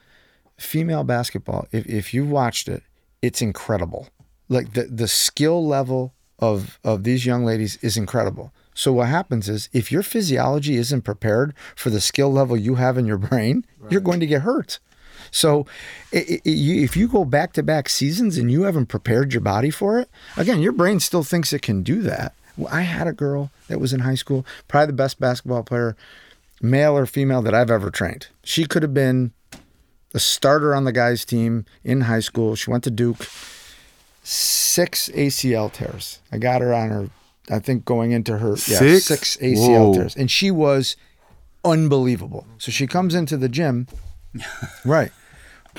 [0.57, 2.83] female basketball, if if you watched it,
[3.23, 4.09] it's incredible.
[4.49, 8.53] Like the the skill level of of these young ladies is incredible.
[8.75, 12.97] So what happens is if your physiology isn't prepared for the skill level you have
[12.97, 14.79] in your brain, you're going to get hurt.
[15.31, 15.67] So
[16.13, 19.41] i i you, if you go back to back seasons and you haven't prepared your
[19.41, 22.33] body for it, again, your brain still thinks it can do that.
[22.57, 25.97] Well, I had a girl that was in high school, probably the best basketball player,
[26.61, 28.29] male or female, that I've ever trained.
[28.43, 29.33] She could have been
[30.11, 32.57] the starter on the guys' team in high school.
[32.57, 33.27] She went to Duke.
[34.23, 36.21] Six ACL tears.
[36.33, 37.11] I got her on her,
[37.51, 39.05] I think going into her yeah, Six?
[39.05, 39.95] six ACL Whoa.
[39.95, 40.17] tears.
[40.17, 40.97] And she was
[41.65, 42.47] unbelievable.
[42.59, 43.87] So she comes into the gym,
[44.85, 45.13] right?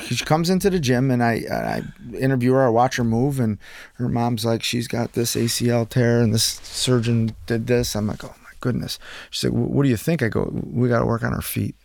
[0.03, 1.83] She comes into the gym and I, I
[2.17, 3.57] interview her, I watch her move, and
[3.95, 7.95] her mom's like, she's got this ACL tear, and this surgeon did this.
[7.95, 8.97] I'm like, oh my goodness.
[9.29, 10.23] She's like, what do you think?
[10.23, 11.75] I go, we got to work on her feet.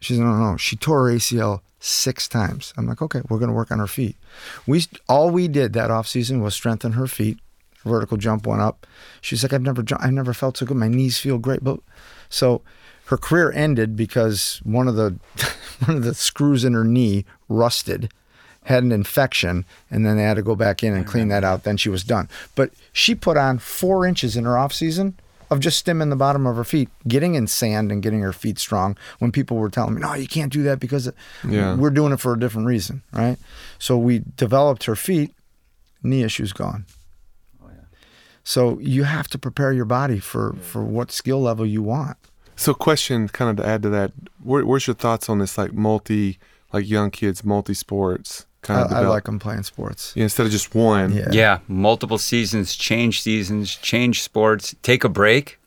[0.00, 0.56] She said, no, no, no.
[0.56, 2.72] She tore her ACL six times.
[2.76, 4.16] I'm like, okay, we're going to work on her feet.
[4.66, 7.38] We all we did that off season was strengthen her feet.
[7.84, 8.86] Vertical jump went up.
[9.20, 10.76] She's like, I've never, I've never felt so good.
[10.76, 11.62] My knees feel great.
[11.62, 11.80] But
[12.28, 12.62] so
[13.06, 15.18] her career ended because one of the
[15.84, 18.12] one of the screws in her knee rusted,
[18.64, 21.62] had an infection, and then they had to go back in and clean that out.
[21.64, 22.28] Then she was done.
[22.54, 25.14] But she put on four inches in her off season
[25.48, 28.58] of just stimming the bottom of her feet, getting in sand and getting her feet
[28.58, 28.96] strong.
[29.20, 31.08] When people were telling me, "No, you can't do that because
[31.48, 31.76] Yeah.
[31.76, 33.38] we're doing it for a different reason," right?
[33.78, 35.32] So we developed her feet.
[36.02, 36.84] Knee issues gone.
[37.64, 37.68] Oh,
[38.42, 42.16] so you have to prepare your body for for what skill level you want.
[42.56, 45.72] So, question kind of to add to that, where, where's your thoughts on this, like
[45.74, 46.38] multi,
[46.72, 50.12] like young kids, multi sports kind I, of I develop- like them playing sports.
[50.16, 51.12] yeah, instead of just one?
[51.12, 51.28] Yeah.
[51.30, 55.58] Yeah, multiple seasons, change seasons, change sports, take a break.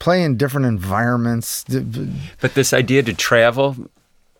[0.00, 1.64] play in different environments.
[1.64, 3.76] D- d- But this idea to travel,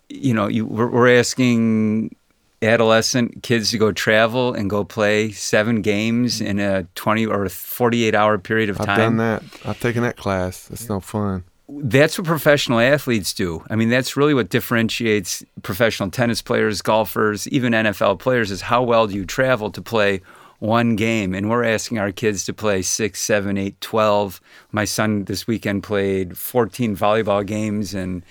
[0.08, 2.14] you know, you, we're, we're asking
[2.62, 8.14] adolescent kids to go travel and go play seven games in a 20 or 48
[8.14, 8.88] hour period of time.
[8.90, 9.42] I've done that.
[9.64, 10.68] I've taken that class.
[10.72, 11.44] It's no fun.
[11.68, 13.62] That's what professional athletes do.
[13.68, 18.82] I mean, that's really what differentiates professional tennis players, golfers, even NFL players is how
[18.82, 20.22] well do you travel to play
[20.60, 21.34] one game.
[21.34, 24.40] And we're asking our kids to play six, seven, eight, 12.
[24.72, 28.22] My son this weekend played 14 volleyball games in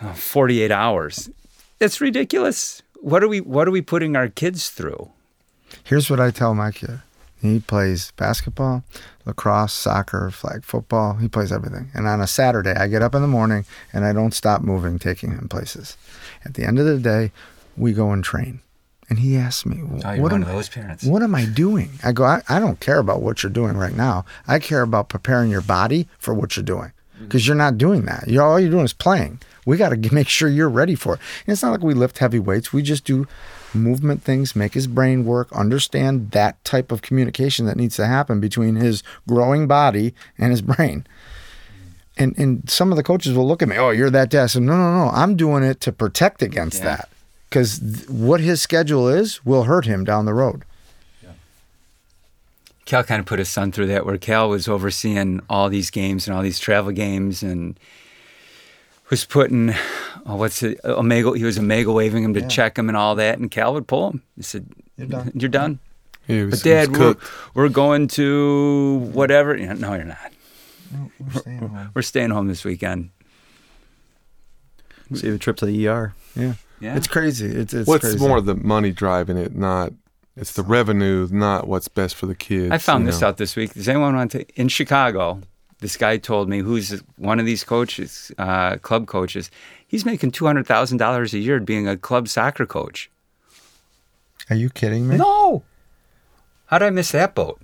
[0.00, 1.30] uh, 48 hours.
[1.78, 2.82] That's ridiculous.
[3.00, 5.10] What are we what are we putting our kids through?
[5.82, 7.00] Here's what I tell my kid.
[7.42, 8.84] He plays basketball,
[9.26, 11.14] lacrosse, soccer, flag football.
[11.14, 11.90] He plays everything.
[11.92, 15.00] And on a Saturday, I get up in the morning and I don't stop moving,
[15.00, 15.96] taking him places.
[16.44, 17.32] At the end of the day,
[17.76, 18.60] we go and train.
[19.08, 21.04] And he asked me, Oh, "What am of those parents.
[21.04, 23.94] What am I doing?" I go, I, "I don't care about what you're doing right
[23.94, 24.24] now.
[24.46, 27.24] I care about preparing your body for what you're doing mm.
[27.24, 28.28] because you're not doing that.
[28.28, 29.40] You're all you're doing is playing.
[29.66, 31.20] We got to make sure you're ready for it.
[31.46, 32.72] And it's not like we lift heavy weights.
[32.72, 33.26] We just do
[33.74, 38.40] movement things, make his brain work, understand that type of communication that needs to happen
[38.40, 41.06] between his growing body and his brain."
[42.18, 44.42] And, and some of the coaches will look at me, oh, you're that dad.
[44.44, 45.10] I said, no, no, no.
[45.14, 46.96] I'm doing it to protect against Yeah.
[46.96, 47.08] that
[47.48, 50.64] because th- what his schedule is will hurt him down the road.
[52.84, 56.26] Cal kind of put his son through that, where Cal was overseeing all these games
[56.26, 57.78] and all these travel games, and
[59.12, 59.74] was putting,
[60.24, 61.32] oh, what's it, Omega?
[61.36, 62.48] He was Omega waving him to Yeah.
[62.48, 64.22] check him and all that, and Cal would pull him.
[64.36, 65.30] He said, You're done.
[65.34, 65.78] You're done."
[66.26, 67.16] He was, But Dad, we're,
[67.52, 69.54] we're going to whatever.
[69.56, 70.32] You know, no, you're not.
[71.20, 73.10] We're staying home we're staying home this weekend.
[75.12, 76.14] Save a trip to the ER.
[76.34, 76.54] Yeah.
[76.80, 76.96] Yeah.
[76.96, 77.46] It's crazy.
[77.46, 78.18] It's, it's What's crazy.
[78.18, 79.92] more the money driving it, not
[80.36, 82.70] it's the revenue, not what's best for the kids.
[82.72, 83.28] I found this know.
[83.28, 83.74] out this week.
[83.74, 84.46] Does anyone want to?
[84.54, 85.40] In Chicago,
[85.82, 89.50] this guy told me who's one of these coaches, uh, club coaches.
[89.86, 93.10] He's making two hundred thousand dollars a year being a club soccer coach.
[94.48, 95.18] Are you kidding me?
[95.18, 95.62] No.
[96.66, 97.60] How did I miss that boat?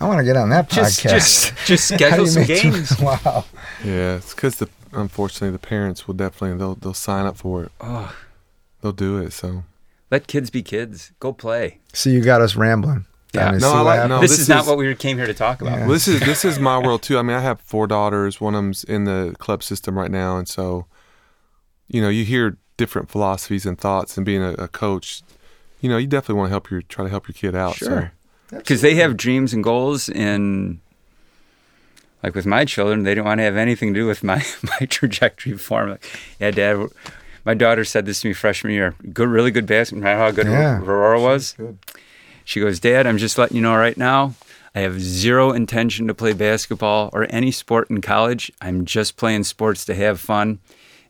[0.00, 1.10] I want to get on that Just, podcast.
[1.10, 2.98] just, just schedule some make two- games.
[3.02, 3.44] wow.
[3.84, 7.72] Yeah, it's because the unfortunately the parents will definitely they'll they'll sign up for it.
[7.80, 8.14] Oh,
[8.80, 9.34] They'll do it.
[9.34, 9.64] So
[10.10, 11.12] let kids be kids.
[11.20, 11.80] Go play.
[11.92, 13.04] So you got us rambling.
[13.32, 13.44] Yeah.
[13.46, 13.58] Donnie.
[13.60, 15.72] No, I like- no, this, this is not what we came here to talk about.
[15.78, 15.84] Yeah.
[15.86, 17.18] well, this is this is my world too.
[17.18, 18.40] I mean, I have four daughters.
[18.40, 20.86] One of them's in the club system right now, and so
[21.88, 24.16] you know you hear different philosophies and thoughts.
[24.16, 25.22] And being a, a coach,
[25.80, 27.76] you know, you definitely want to help your try to help your kid out.
[27.76, 28.12] Sure.
[28.50, 30.80] because they have dreams and goals and
[32.22, 34.42] like with my children they didn't want to have anything to do with my
[34.80, 36.04] my trajectory form like
[36.40, 36.86] yeah dad
[37.44, 40.46] my daughter said this to me freshman year good really good basketball remember how good
[40.46, 40.80] Yeah.
[40.82, 41.78] aurora was Good.
[42.50, 44.34] She goes dad i'm just letting you know right now
[44.74, 49.44] i have zero intention to play basketball or any sport in college i'm just playing
[49.44, 50.58] sports to have fun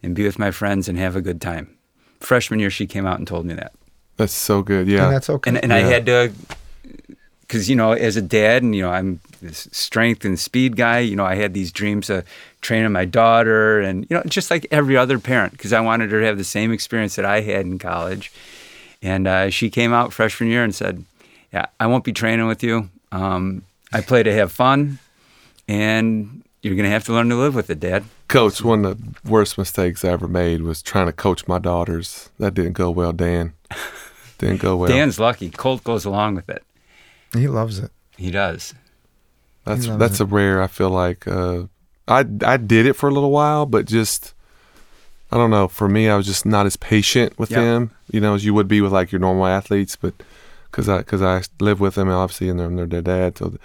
[0.02, 1.74] and be with my friends and have a good time
[2.20, 3.72] freshman year she came out and told me that
[4.18, 4.80] That's so good.
[4.82, 5.08] And Yeah.
[5.08, 5.48] that's okay.
[5.48, 6.32] and, and I had to
[7.40, 10.98] because you know as a dad and you know i'm this strength and speed guy
[11.00, 12.24] you know i had these dreams of
[12.60, 16.20] training my daughter and you know just like every other parent because i wanted her
[16.20, 18.30] to have the same experience that i had in college
[19.02, 21.04] and uh, she came out freshman year and said
[21.52, 24.98] yeah i won't be training with you um, i play to have fun
[25.68, 28.96] and you're going to have to learn to live with it dad Coach, one of
[29.24, 32.30] the worst mistakes I ever made was trying to coach my daughters.
[32.38, 33.54] That didn't go well, Dan.
[34.38, 34.88] Didn't go well.
[34.88, 36.62] dan's lucky colt goes along with it
[37.32, 37.90] he loves it.
[38.16, 38.74] he does
[39.64, 40.62] That's He loves that's a rare.
[40.62, 41.64] I feel like uh,
[42.06, 44.32] I I did it for a little while, but just
[45.32, 45.68] I don't know.
[45.68, 47.60] For me, I was just not as patient with Yeah.
[47.60, 49.96] them, you know, as you would be with like your normal athletes.
[49.96, 50.14] But
[50.70, 53.38] because I because I live with them, obviously, and they're, they're their dad.
[53.38, 53.56] So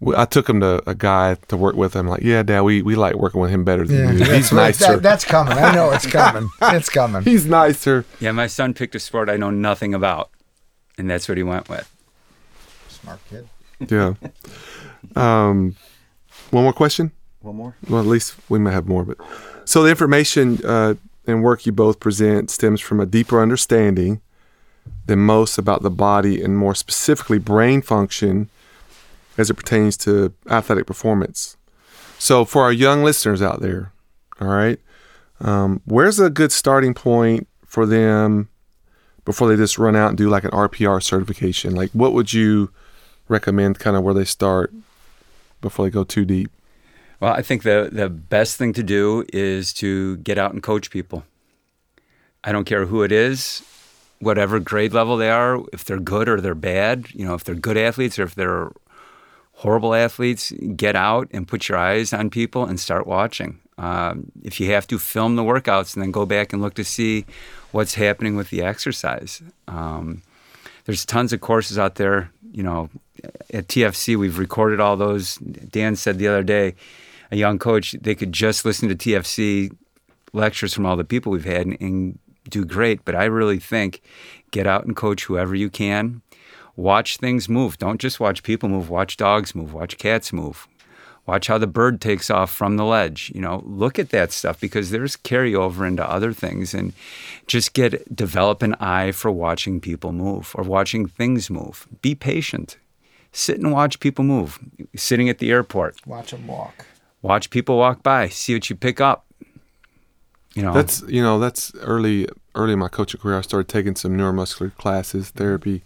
[0.00, 2.06] we- I took him to a guy to work with him.
[2.06, 4.18] Like, yeah, Dad, we, we like working with him better than Yeah, you.
[4.18, 4.66] that's He's right.
[4.66, 4.92] nicer.
[4.94, 5.58] That- that's coming.
[5.58, 6.48] I know it's coming.
[6.62, 7.22] it's coming.
[7.22, 8.04] He's nicer.
[8.20, 10.30] yeah my son picked a sport i know nothing about
[10.98, 11.90] and that's what he went with
[12.88, 13.48] Smart kid.
[13.88, 14.14] Yeah.
[15.16, 15.76] um,
[16.50, 17.12] one more question.
[17.40, 17.76] One more.
[17.88, 19.04] Well, at least we may have more.
[19.04, 19.18] But
[19.64, 20.94] so the information uh,
[21.26, 24.20] and work you both present stems from a deeper understanding
[25.08, 28.50] than most about the body and more specifically brain function
[29.38, 31.56] as it pertains to athletic performance.
[32.18, 33.92] So for our young listeners out there,
[34.38, 34.78] all right,
[35.40, 38.50] um, where's a good starting point for them
[39.24, 41.74] before they just run out and do like an RPR certification?
[41.74, 42.70] Like, what would you
[43.28, 43.78] recommend?
[43.78, 44.74] Kind of where they start
[45.62, 46.50] before they go too deep.
[47.18, 50.90] Well, I think the the best thing to do is to get out and coach
[50.90, 51.24] people.
[52.44, 53.62] I don't care who it is,
[54.20, 57.54] whatever grade level they are, if they're good or they're bad, you know, if they're
[57.54, 58.70] good athletes or if they're
[59.54, 63.58] horrible athletes, get out and put your eyes on people and start watching.
[63.76, 66.84] Um, if you have to, film the workouts and then go back and look to
[66.84, 67.24] see
[67.70, 69.42] what's happening with the exercise.
[69.68, 70.22] Um,
[70.84, 72.30] there's tons of courses out there.
[72.50, 72.90] You know,
[73.52, 75.36] at TFC, we've recorded all those.
[75.36, 76.74] Dan said the other day,
[77.30, 79.76] a young coach, they could just listen to TFC
[80.32, 82.18] lectures from all the people we've had and, and
[82.50, 83.04] do great.
[83.04, 84.00] But I really think
[84.50, 86.22] get out and coach whoever you can.
[86.76, 87.76] Watch things move.
[87.78, 88.88] Don't just watch people move.
[88.88, 89.74] Watch dogs move.
[89.74, 90.68] Watch cats move.
[91.26, 93.30] Watch how the bird takes off from the ledge.
[93.34, 96.94] You know, look at that stuff because there's carryover into other things, and
[97.46, 101.86] just get develop an eye for watching people move or watching things move.
[102.00, 102.78] Be patient.
[103.30, 104.58] Sit and watch people move.
[104.96, 106.86] Sitting at the airport, Watch them walk.
[107.20, 108.28] watch people walk by.
[108.28, 109.26] See what you pick up.
[110.58, 113.94] You know, That's you know that's early early in my coaching career, I started taking
[113.94, 115.84] some neuromuscular classes, therapy,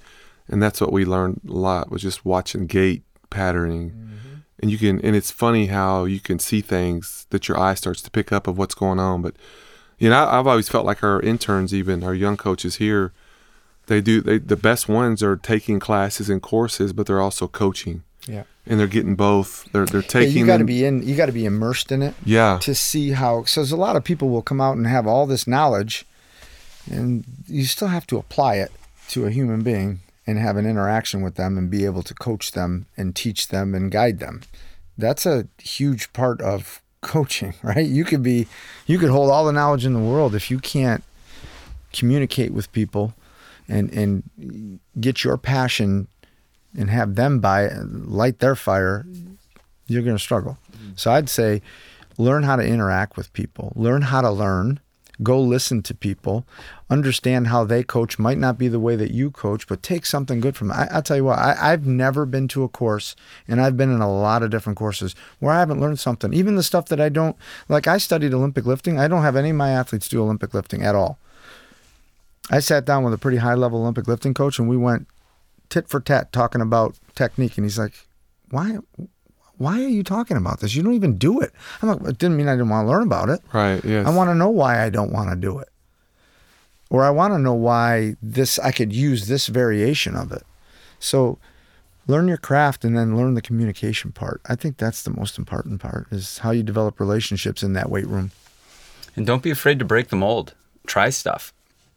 [0.49, 3.91] and that's what we learned a lot was just watching gait patterning.
[3.91, 4.35] Mm-hmm.
[4.61, 8.01] And you can, and it's funny how you can see things that your eye starts
[8.03, 9.21] to pick up of what's going on.
[9.21, 9.35] But
[9.99, 13.13] you know, I, I've always felt like our interns, even our young coaches here,
[13.89, 18.05] they do they the best ones are taking classes and courses, but they're also coaching.
[18.27, 18.45] Yeah.
[18.67, 19.71] And they're getting both.
[19.73, 20.33] They're they're taking.
[20.33, 21.03] Yeah, you got to be in.
[21.07, 22.15] You got to be immersed in it.
[22.25, 22.59] Yeah.
[22.63, 23.45] To see how.
[23.45, 26.07] So there's a lot of people will come out and have all this knowledge,
[26.91, 28.71] and you still have to apply it
[29.09, 32.53] to a human being and have an interaction with them and be able to coach
[32.53, 34.43] them and teach them and guide them.
[34.97, 37.87] That's a huge part of coaching, right?
[37.87, 38.47] You could be,
[38.87, 41.03] you could hold all the knowledge in the world if you can't
[41.93, 43.15] communicate with people
[43.69, 46.09] and and get your passion
[46.77, 49.07] and have them buy and light their fire
[49.87, 50.99] you're going to struggle mm.
[50.99, 51.61] so i'd say
[52.19, 53.73] learn how to interact with people.
[53.75, 54.81] Learn how to learn.
[55.23, 56.45] Go listen to people.
[56.91, 60.41] Understand how they coach might not be the way that you coach but take something
[60.41, 60.75] good from it.
[60.75, 63.17] I, i'll tell you what I, i've never been to a course
[63.49, 66.35] and i've been in a lot of different courses where i haven't learned something.
[66.35, 67.37] Even the stuff that i don't
[67.69, 68.99] like i studied olympic lifting.
[68.99, 71.19] I don't have any of my athletes do olympic lifting at all.
[72.51, 75.07] I sat down with a pretty high level Olympic lifting coach and we went
[75.73, 77.57] tit for tat talking about technique.
[77.57, 77.95] And he's like,
[78.51, 78.77] why,
[79.57, 80.75] why are you talking about this?
[80.75, 81.51] You don't even do it.
[81.81, 83.41] I'm like, it didn't mean I didn't want to learn about it.
[83.55, 83.83] Right.
[83.83, 84.07] Yes.
[84.07, 85.69] I want to know why I don't want to do it.
[86.91, 90.43] Or I want to know why this, I could use this variation of it.
[91.01, 91.39] So
[92.07, 94.43] learn your craft and then learn the communication part.
[94.45, 98.07] I think that's the most important part is how you develop relationships in that weight
[98.07, 98.31] room.
[99.17, 100.53] And don't be afraid to break the mold.
[100.87, 101.55] Try stuff.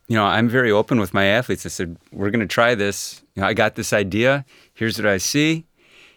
[0.08, 1.66] You know, I'm very open with my athletes.
[1.66, 3.24] I said, we're going to try this.
[3.34, 4.46] You know, I got this idea.
[4.74, 5.66] Here's what I see.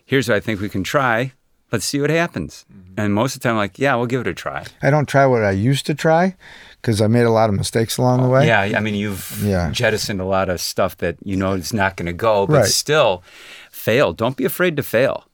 [0.05, 1.32] Here's what I think we can try.
[1.72, 2.64] Let's see what happens.
[2.72, 2.95] Mm-hmm.
[3.01, 4.64] And most of the time, I'm like, yeah, we'll give it a try.
[4.82, 6.34] I don't try what I used to try
[6.80, 8.47] because I made a lot of mistakes along the oh, way.
[8.47, 9.70] Yeah, I mean, you've Yeah.
[9.70, 12.66] jettisoned a lot of stuff that you know is not going to go, but Right.
[12.66, 13.22] still
[13.70, 14.12] fail.
[14.12, 15.24] Don't be afraid to fail.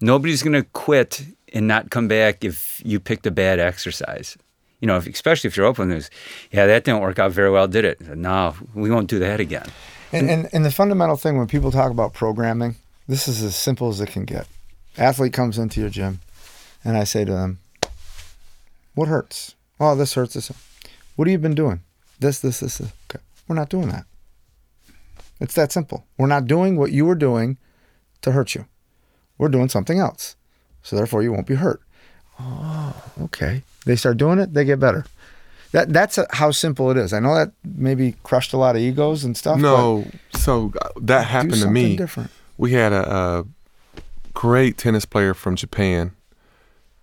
[0.00, 4.36] Nobody's going to quit and not come back if you picked a bad exercise.
[4.80, 6.08] You know, if, especially if you're open this.
[6.52, 8.00] Yeah, that didn't work out very well, did it?
[8.00, 9.66] No, we won't do that again.
[10.12, 12.76] And, and and the fundamental thing when people talk about programming,
[13.06, 14.46] this is as simple as it can get.
[14.96, 16.20] Athlete comes into your gym,
[16.84, 17.58] and I say to them,
[18.94, 19.54] "What hurts?
[19.80, 20.34] Oh, this hurts.
[20.34, 20.50] This.
[21.16, 21.80] What have you been doing?
[22.20, 22.78] This, this, this.
[22.78, 22.92] this.
[23.10, 24.06] Okay, we're not doing that.
[25.40, 26.06] It's that simple.
[26.16, 27.58] We're not doing what you were doing
[28.22, 28.66] to hurt you.
[29.36, 30.36] We're doing something else.
[30.82, 31.80] So therefore, you won't be hurt.
[32.40, 33.62] Oh, okay.
[33.88, 35.06] They start doing it, they get better.
[35.72, 37.14] That that's how simple it is.
[37.14, 39.56] I know that maybe crushed a lot of egos and stuff.
[39.56, 40.04] but no.
[40.34, 41.96] So uh, that happened to me.
[41.96, 42.30] different.
[42.58, 43.44] We had a, a
[44.34, 46.12] great tennis player from Japan.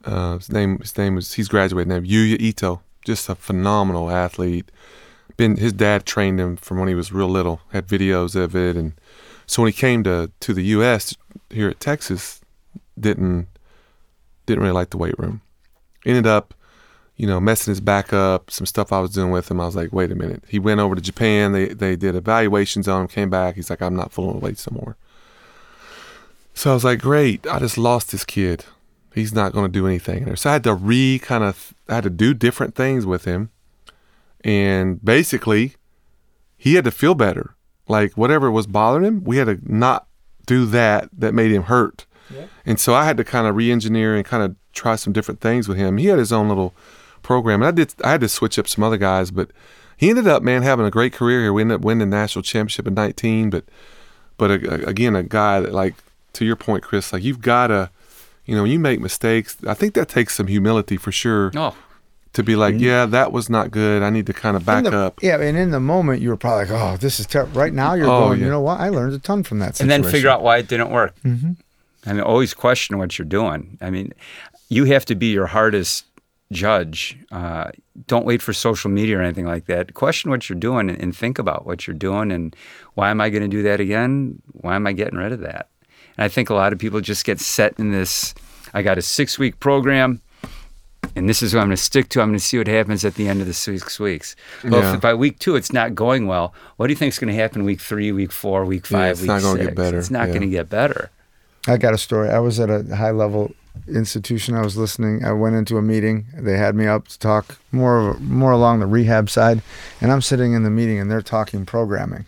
[0.04, 2.00] Uh, his name his name was he's graduated now.
[2.00, 4.70] Yuya Ito, just a phenomenal athlete.
[5.38, 7.62] Been his dad trained him from when he was real little.
[7.72, 8.94] Had videos of it, and
[9.48, 11.16] so when he came to to the U.S.
[11.50, 12.42] here at Texas,
[13.00, 13.48] didn't
[14.46, 15.42] didn't really like the weight room.
[16.06, 16.54] Ended up,
[17.18, 18.52] you know, messing his back up.
[18.52, 19.62] Some stuff I was doing with him.
[19.62, 20.44] I was like, wait a minute.
[20.48, 21.52] He went over to Japan.
[21.52, 23.08] They they did evaluations on him.
[23.08, 23.56] Came back.
[23.56, 24.98] He's like, I'm not pulling weights no more.
[26.54, 27.46] So I was like, great.
[27.48, 28.66] I just lost this kid.
[29.14, 30.36] He's not going to do anything.
[30.36, 33.50] So I had to re kind of, I had to do different things with him.
[34.44, 35.76] And basically,
[36.58, 37.56] he had to feel better.
[37.88, 40.08] Like whatever was bothering him, we had to not
[40.46, 42.06] do that that made him hurt.
[42.66, 45.68] And so I had to kind of re-engineer and kind of try some different things
[45.68, 45.98] with him.
[45.98, 46.74] He had his own little
[47.26, 47.94] program, and I did.
[48.04, 49.50] I had to switch up some other guys, but
[49.98, 51.52] he ended up, man, having a great career here.
[51.54, 53.50] We ended up winning the national championship in 19.
[53.50, 53.66] But,
[54.38, 54.54] but a,
[54.86, 55.96] a- again, a guy that, like,
[56.34, 57.90] to your point, Chris, like you've got to,
[58.46, 61.76] you know, when you make mistakes, I think that takes some humility for sure Oh,
[62.34, 64.04] to be like, yeah, that was not good.
[64.04, 65.24] I need to kind of back the- up.
[65.24, 67.94] Yeah, and in the moment you were probably like, "Oh, this is terrible." Right now
[67.94, 68.46] you're Oh, going, yeah.
[68.46, 68.80] "You know what?
[68.82, 71.14] I learned a ton from that." and then figure out why it didn't work.
[71.24, 71.52] Mm-hmm.
[72.06, 73.78] I mean, always question what you're doing.
[73.82, 74.14] I mean,
[74.70, 76.06] you have to be your hardest
[76.52, 77.18] judge.
[77.32, 77.72] Uh,
[78.08, 79.94] don't wait for social media or anything like that.
[79.94, 82.56] Question what you're doing and, and think about what you're doing and
[82.94, 84.42] why am I going to do that again?
[84.54, 85.70] Why am I getting rid of that?
[86.18, 88.34] And I think a lot of people just get set in this.
[88.74, 90.22] I got a six week program.
[91.16, 92.22] And this is what I'm going to stick to.
[92.22, 94.36] I'm going to see what happens at the end of the six weeks.
[94.64, 94.96] Well, Yeah.
[94.96, 97.40] if by week two it's not going well, what do you think is going to
[97.40, 99.98] happen week three, week four, week Yeah, five, it's week not gonna get better.
[100.00, 100.34] It's not Yeah.
[100.34, 101.12] going to get better.
[101.68, 102.30] I got a story.
[102.30, 103.54] I was at a high level
[103.88, 104.56] institution.
[104.56, 105.24] I was listening.
[105.24, 106.26] I went into a meeting.
[106.38, 109.62] They had me up to talk more more along the rehab side,
[110.02, 112.26] and I'm sitting in the meeting and they're talking programming.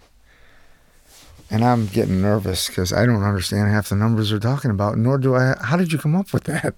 [1.50, 5.18] And I'm getting nervous because I don't understand half the numbers they're talking about, nor
[5.18, 5.56] do I.
[5.62, 6.76] How did you come up with that?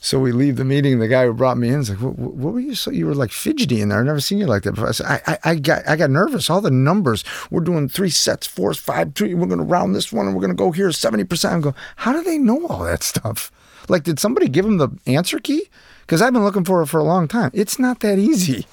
[0.00, 0.98] So we leave the meeting.
[0.98, 2.74] The guy who brought me in is like, "What, what were you?
[2.74, 3.98] So you were like fidgety in there.
[3.98, 6.10] I've never seen you like that before." I said, I, I, I got, I got
[6.10, 6.50] nervous.
[6.50, 7.24] All the numbers.
[7.50, 9.34] We're doing three sets, four, five, three.
[9.34, 11.54] We're going to round this one, and we're going to go here seventy percent.
[11.54, 13.50] I go, how do they know all that stuff?
[13.88, 15.68] Like, did somebody give him the answer key?
[16.02, 17.50] Because I've been looking for it for a long time.
[17.54, 18.66] It's not that easy.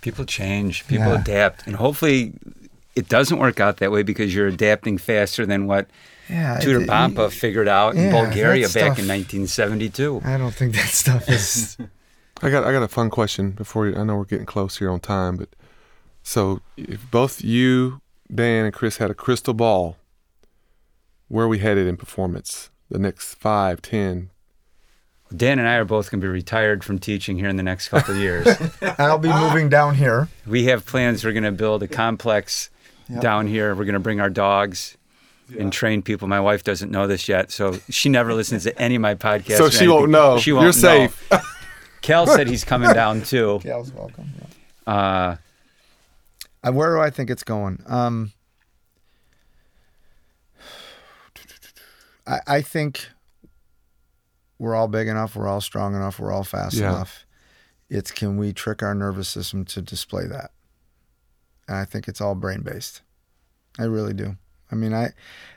[0.00, 1.20] People change, people Yeah.
[1.20, 2.32] adapt, and hopefully
[2.96, 5.88] it doesn't work out that way because you're adapting faster than what
[6.28, 10.22] Yeah, Tudor Bompa figured out in Bulgaria that back stuff- in 1972.
[10.24, 11.76] I don't think that stuff is.
[12.42, 14.90] I got I got a fun question before you, I know we're getting close here
[14.90, 15.48] on time, but
[16.22, 18.00] so if both you,
[18.34, 19.96] Dan, and Chris had a crystal ball,
[21.28, 24.30] where are we headed in performance the next five, ten?
[25.34, 27.88] Dan and I are both going to be retired from teaching here in the next
[27.88, 28.48] couple of years.
[28.98, 30.28] I'll be moving down here.
[30.46, 31.24] we have plans.
[31.24, 32.68] We're going to build a complex
[33.08, 33.22] Yep.
[33.22, 33.74] down here.
[33.74, 34.96] We're going to bring our dogs
[35.58, 36.28] and train people.
[36.28, 39.56] My wife doesn't know this yet, so she never listens to any of my podcasts.
[39.58, 40.38] so she won't know.
[40.38, 41.08] She won't You're know.
[41.08, 41.30] safe.
[42.02, 43.60] Cal said he's coming down too.
[43.64, 44.30] Yeah, welcome.
[44.86, 45.36] Uh,
[46.62, 47.82] Uh, where do I think it's going?
[47.88, 48.30] Um,
[52.30, 53.08] I, I think
[54.58, 56.90] we're all big enough, we're all strong enough, we're all fast Yeah.
[56.90, 57.26] enough.
[57.88, 60.52] It's can we trick our nervous system to display that?
[61.66, 63.02] And I think it's all brain based.
[63.78, 64.36] I really do.
[64.70, 65.10] I mean, I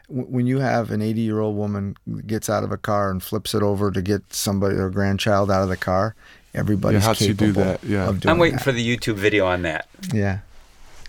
[0.07, 1.95] w- when you have an 80 year old woman
[2.25, 5.61] gets out of a car and flips it over to get somebody or grandchild out
[5.61, 6.15] of the car,
[6.55, 7.83] everybody's how'd she do that?
[7.83, 8.09] Yeah.
[8.09, 8.63] of doing I'm waiting that.
[8.63, 9.87] for the YouTube video on that.
[10.11, 10.39] yeah,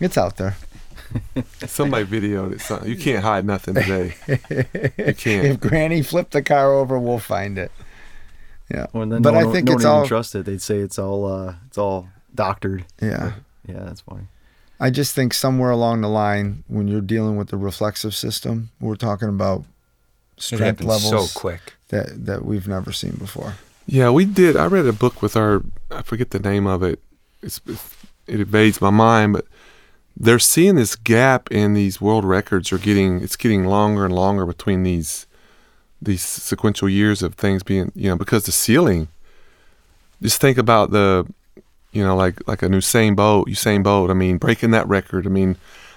[0.00, 0.56] it's out there.
[1.66, 2.60] Somebody videoed it.
[2.60, 4.14] So you can't hide nothing today.
[4.28, 5.46] You can't.
[5.46, 7.70] if Granny flipped the car over, we'll find it.
[8.70, 10.06] Yeah, Well, then but no I think no it's one even all.
[10.06, 10.46] trust it.
[10.46, 12.84] They'd say it's all uh, it's all doctored.
[13.00, 13.32] Yeah,
[13.68, 14.24] Yeah, that's funny.
[14.80, 18.96] I just think somewhere along the line, when you're dealing with the reflexive system, we're
[18.96, 19.64] talking about
[20.36, 21.74] strength happens levels so quick.
[21.88, 23.54] that that we've never seen before.
[23.86, 24.56] Yeah, we did.
[24.56, 25.62] I read a book with our.
[25.90, 27.00] I forget the name of it.
[27.42, 27.60] It's,
[28.26, 29.44] it evades my mind, but
[30.16, 33.20] they're seeing this gap in these world records are getting.
[33.20, 35.26] It's getting longer and longer between these
[36.00, 37.90] these sequential years of things being.
[37.94, 39.08] You know, because the ceiling.
[40.22, 41.26] Just think about the,
[41.92, 43.48] you know, like like a Usain Bolt.
[43.48, 44.10] Usain Bolt.
[44.10, 45.26] I mean, breaking that record.
[45.26, 45.56] I mean,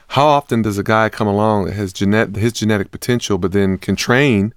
[0.10, 3.78] how often does a guy come along that has genet his genetic potential, but then
[3.78, 4.54] can train,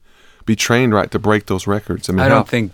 [0.47, 2.09] be trained right to break those records?
[2.09, 2.73] I mean, I don't think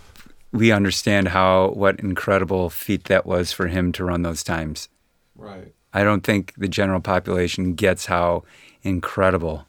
[0.51, 4.89] we understand how what incredible feat that was for him to run those times.
[5.35, 5.73] Right.
[5.97, 8.43] I don't think the general population gets how
[8.83, 9.65] incredible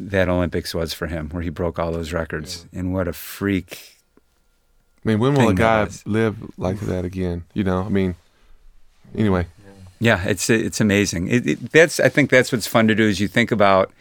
[0.00, 2.66] that Olympics was for him, where he broke all those records.
[2.72, 3.98] And what a freak!
[5.04, 7.44] I mean, when will a guy live like that again?
[7.54, 8.16] You know, I mean,
[9.16, 9.46] anyway,
[10.00, 11.28] Yeah, it's it's amazing.
[11.28, 13.92] It, it, that's I think that's what's fun to do is you think about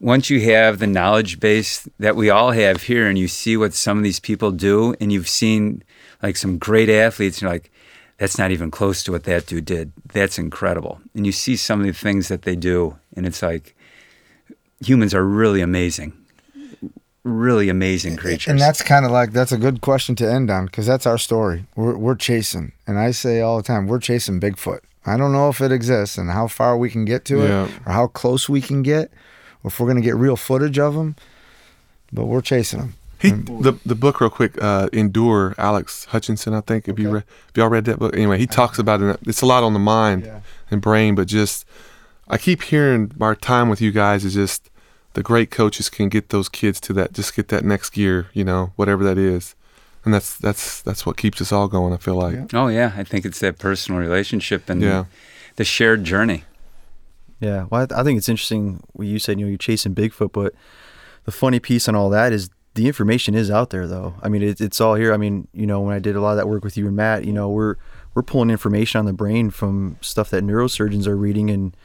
[0.00, 3.74] once you have the knowledge base that we all have here, and you see what
[3.74, 5.84] some of these people do, and you've seen
[6.20, 7.70] like some great athletes, and you're like,
[8.18, 9.92] that's not even close to what that dude did.
[10.12, 11.00] That's incredible.
[11.14, 13.74] And you see some of the things that they do, and it's like
[14.80, 16.12] humans are really amazing,
[17.24, 18.50] really amazing creatures.
[18.50, 21.18] And that's kind of like that's a good question to end on because that's our
[21.18, 21.66] story.
[21.76, 24.80] We're we're chasing, and I say all the time, we're chasing Bigfoot.
[25.06, 27.64] I don't know if it exists and how far we can get to Yeah.
[27.66, 29.10] it, or how close we can get,
[29.62, 31.16] or if we're gonna get real footage of them.
[32.12, 32.94] But we're chasing them.
[33.20, 34.60] He the the book real quick.
[34.62, 36.86] Uh, Endure, Alex Hutchinson, I think.
[36.86, 37.14] Have you Okay.
[37.14, 37.24] read?
[37.46, 38.14] Have y'all read that book?
[38.14, 39.18] Anyway, he talks about it.
[39.26, 40.40] It's a lot on the mind Yeah.
[40.70, 41.64] and brain, but just
[42.28, 44.70] I keep hearing our time with you guys is just
[45.14, 48.44] the great coaches can get those kids to that, just get that next gear, you
[48.44, 49.54] know, whatever that is,
[50.04, 51.92] and that's that's that's what keeps us all going.
[51.92, 52.34] I feel like.
[52.34, 52.46] Yeah.
[52.60, 55.04] oh yeah, I think it's that personal relationship and Yeah.
[55.56, 56.44] the shared journey.
[57.40, 59.38] Yeah, well, I, th- I think it's interesting what you said.
[59.38, 60.54] You know, you're chasing Bigfoot, but
[61.24, 64.14] the funny piece on all that is the information is out there, though.
[64.22, 65.12] I mean, it, it's all here.
[65.12, 66.94] I mean, you know, when I did a lot of that work with you and
[66.94, 67.74] Matt, you know, we're
[68.14, 71.76] we're pulling information on the brain from stuff that neurosurgeons are reading, and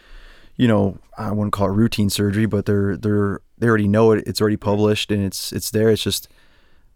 [0.56, 4.24] you know, I wouldn't call it routine surgery, but they're they're they already know it.
[4.28, 5.90] It's already published, and it's it's there.
[5.90, 6.28] It's just,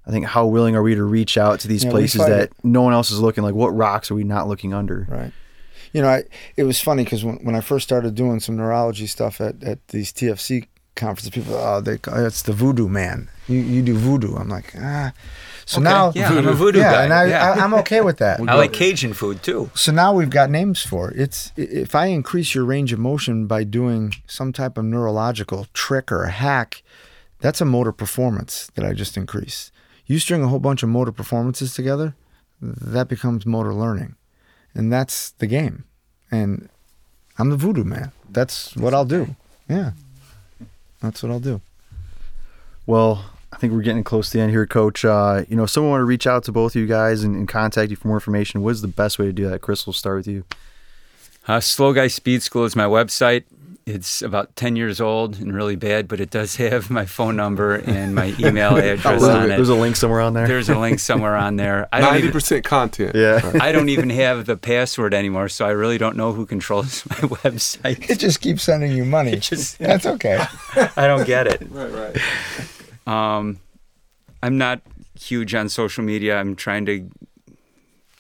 [0.05, 2.53] I think, how willing are we to reach out to these Yeah, places that it.
[2.63, 3.43] no one else is looking?
[3.43, 5.07] Like, what rocks are we not looking under?
[5.09, 5.31] Right.
[5.93, 6.23] You know, I
[6.55, 9.87] it was funny because when, when I first started doing some neurology stuff at, at
[9.87, 10.67] these TFC
[10.97, 13.29] conferences, people, oh, they it's the voodoo man.
[13.47, 14.35] You you do voodoo.
[14.35, 15.13] I'm like, ah.
[15.65, 17.51] So Okay, now, yeah, I'm a voodoo yeah, guy, and I, yeah.
[17.51, 18.39] I I'm okay with that.
[18.47, 19.69] I like Cajun food too.
[19.73, 21.19] So now we've got names for it.
[21.19, 26.09] It's if I increase your range of motion by doing some type of neurological trick
[26.11, 26.83] or a hack,
[27.39, 29.71] that's a motor performance that I just increased.
[30.05, 32.15] You string a whole bunch of motor performances together,
[32.61, 34.15] that becomes motor learning.
[34.73, 35.83] And that's the game.
[36.31, 36.69] And
[37.37, 38.11] I'm the voodoo man.
[38.29, 39.35] That's what I'll do.
[39.69, 39.91] Yeah.
[41.01, 41.61] That's what I'll do.
[42.85, 45.05] Well, I think we're getting close to the end here, Coach.
[45.05, 47.35] Uh, you know, if someone want to reach out to both of you guys and,
[47.35, 49.61] and contact you for more information, what is the best way to do that?
[49.61, 50.43] Chris, we'll start with you.
[51.47, 53.43] Uh, Slow Guy Speed School is my website.
[53.89, 57.75] It's about 10 years old and really bad, but it does have my phone number
[57.75, 59.55] and my email address There's, on it.
[59.55, 60.45] there's a link somewhere on there.
[60.45, 61.87] There's a link somewhere on there.
[61.93, 63.15] I don't, Ninety even, percent content.
[63.15, 63.53] yeah.
[63.61, 67.15] I don't even have the password anymore, so I really don't know who controls my
[67.15, 68.09] website.
[68.09, 69.31] It just keeps sending you money.
[69.31, 70.43] It just- That's okay.
[70.97, 71.65] I don't get it.
[71.69, 71.89] Right,
[73.07, 73.37] right.
[73.37, 73.59] Um,
[74.43, 74.81] I'm not
[75.17, 76.37] huge on social media.
[76.37, 77.09] I'm trying to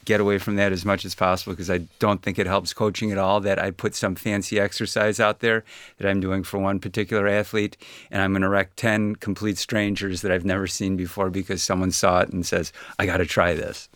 [0.07, 3.11] get away from that as much as possible because I don't think it helps coaching
[3.11, 3.41] at all.
[3.41, 5.65] That I put some fancy exercise out there
[5.97, 7.75] that I'm doing for one particular athlete,
[8.09, 11.91] and I'm going to wreck 10 complete strangers that I've never seen before because someone
[11.91, 13.89] saw it and says, I got to try this.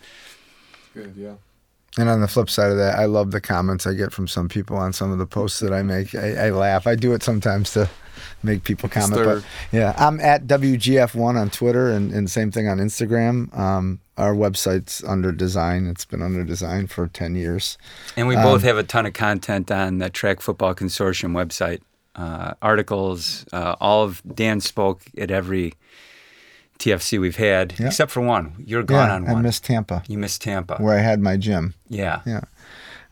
[0.93, 1.35] Good, yeah.
[1.97, 4.47] And on the flip side of that, I love the comments I get from some
[4.47, 6.15] people on some of the posts that I make.
[6.15, 6.87] I, I laugh.
[6.87, 7.89] I do it sometimes to
[8.43, 9.23] make people comment.
[9.23, 13.55] But yeah, I'm at WGF1 on Twitter and, and same thing on Instagram.
[13.57, 15.87] Um, our website's under design.
[15.87, 17.77] It's been under design for 10 years.
[18.15, 21.81] And we both have a ton of content on the Track Football Consortium website.
[22.13, 25.73] Uh, articles, uh, all of Dan spoke at every
[26.81, 27.87] TFC we've had, Yeah.
[27.87, 28.53] except for one.
[28.65, 29.35] You're gone yeah, on one.
[29.37, 30.77] I missed Tampa you missed Tampa.
[30.77, 31.73] where I had my gym.
[31.89, 32.21] Yeah.
[32.25, 32.41] Yeah.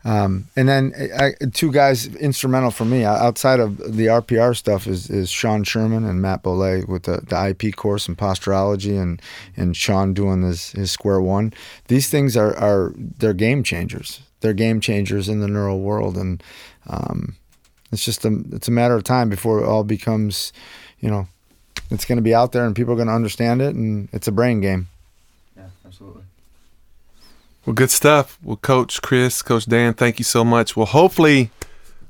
[0.02, 5.10] Um, and then I, two guys instrumental for me outside of the RPR stuff is,
[5.10, 9.20] is Sean Sherman and Matt Bollet with the, the IP course in posturology and,
[9.58, 11.52] and Sean doing his, his square one.
[11.88, 14.22] These things are, are they're game changers.
[14.40, 16.16] They're game changers in the neural world.
[16.16, 16.42] And
[16.86, 17.36] um,
[17.92, 20.50] it's just a, it's a matter of time before it all becomes,
[21.00, 21.28] you know,
[21.90, 23.74] it's going to be out there and people are going to understand it.
[23.74, 24.88] And it's a brain game.
[25.56, 26.22] Yeah, absolutely.
[27.66, 28.38] Well, good stuff.
[28.42, 30.76] Well, Coach Chris, Coach Dan, thank you so much.
[30.76, 31.50] We'll hopefully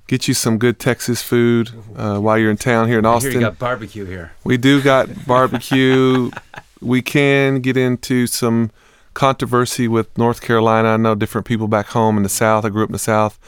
[0.06, 3.16] get you some good Texas food uh, while you're in town here in I hear
[3.16, 3.32] Austin.
[3.32, 4.32] you got barbecue here.
[4.44, 6.30] We do got barbecue.
[6.80, 8.70] we can get into some
[9.14, 10.88] controversy with North Carolina.
[10.90, 12.64] I know different people back home in the South.
[12.64, 13.38] I grew up in the South,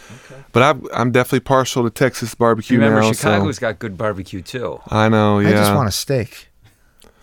[0.53, 3.13] but I'm, I'm definitely partial to Texas barbecue Remember, now.
[3.13, 4.81] Chicago's so got good barbecue too.
[4.89, 5.39] I know.
[5.39, 6.49] Yeah, I just want a steak.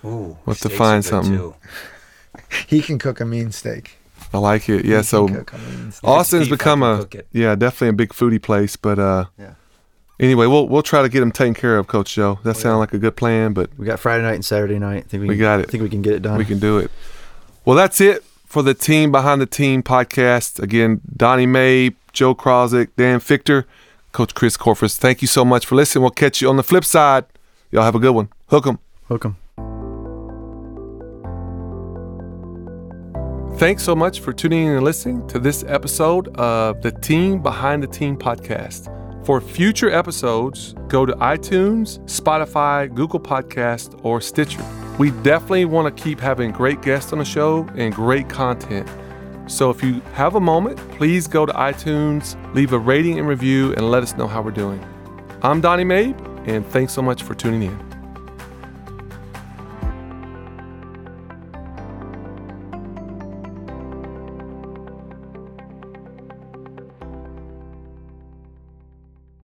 [0.06, 1.54] Ooh, We'll have to find something.
[2.68, 3.98] He can cook a mean steak.
[4.34, 4.86] I like it.
[4.86, 4.98] Yeah.
[4.98, 6.08] He So can cook a mean steak.
[6.10, 8.76] Austin's beef, become a yeah, definitely a big foodie place.
[8.76, 9.54] But uh, Yeah.
[10.20, 12.40] Anyway, we'll we'll try to get him taken care of, Coach Joe.
[12.44, 15.06] That sounds like a good plan, but We got Friday night and Saturday night.
[15.06, 15.70] I think we, We got I it.
[15.72, 16.38] think we can get it done.
[16.38, 16.92] we can do it.
[17.66, 20.60] Well, that's it for the team behind the team podcast.
[20.60, 23.66] Again, Donnie Maib, Joe Krozik, Dan Fichter,
[24.12, 24.98] Coach Chris Korfist.
[24.98, 26.02] Thank you so much for listening.
[26.02, 27.26] We'll catch you on the flip side.
[27.72, 28.30] Y'all have a good one.
[28.48, 28.80] Hook 'em.
[29.08, 29.38] Hook 'em.
[33.60, 37.84] Thanks so much for tuning in and listening to this episode of the Team Behind
[37.84, 38.88] the Team podcast.
[39.26, 44.64] For future episodes, go to iTunes, Spotify, Google Podcast, or Stitcher.
[45.00, 48.86] We definitely want to keep having great guests on the show and great content.
[49.50, 53.74] So if you have a moment, please go to iTunes, leave a rating and review,
[53.76, 54.86] and let us know how we're doing.
[55.42, 56.20] I'm Donnie Maib,
[56.50, 57.89] and thanks so much for tuning in.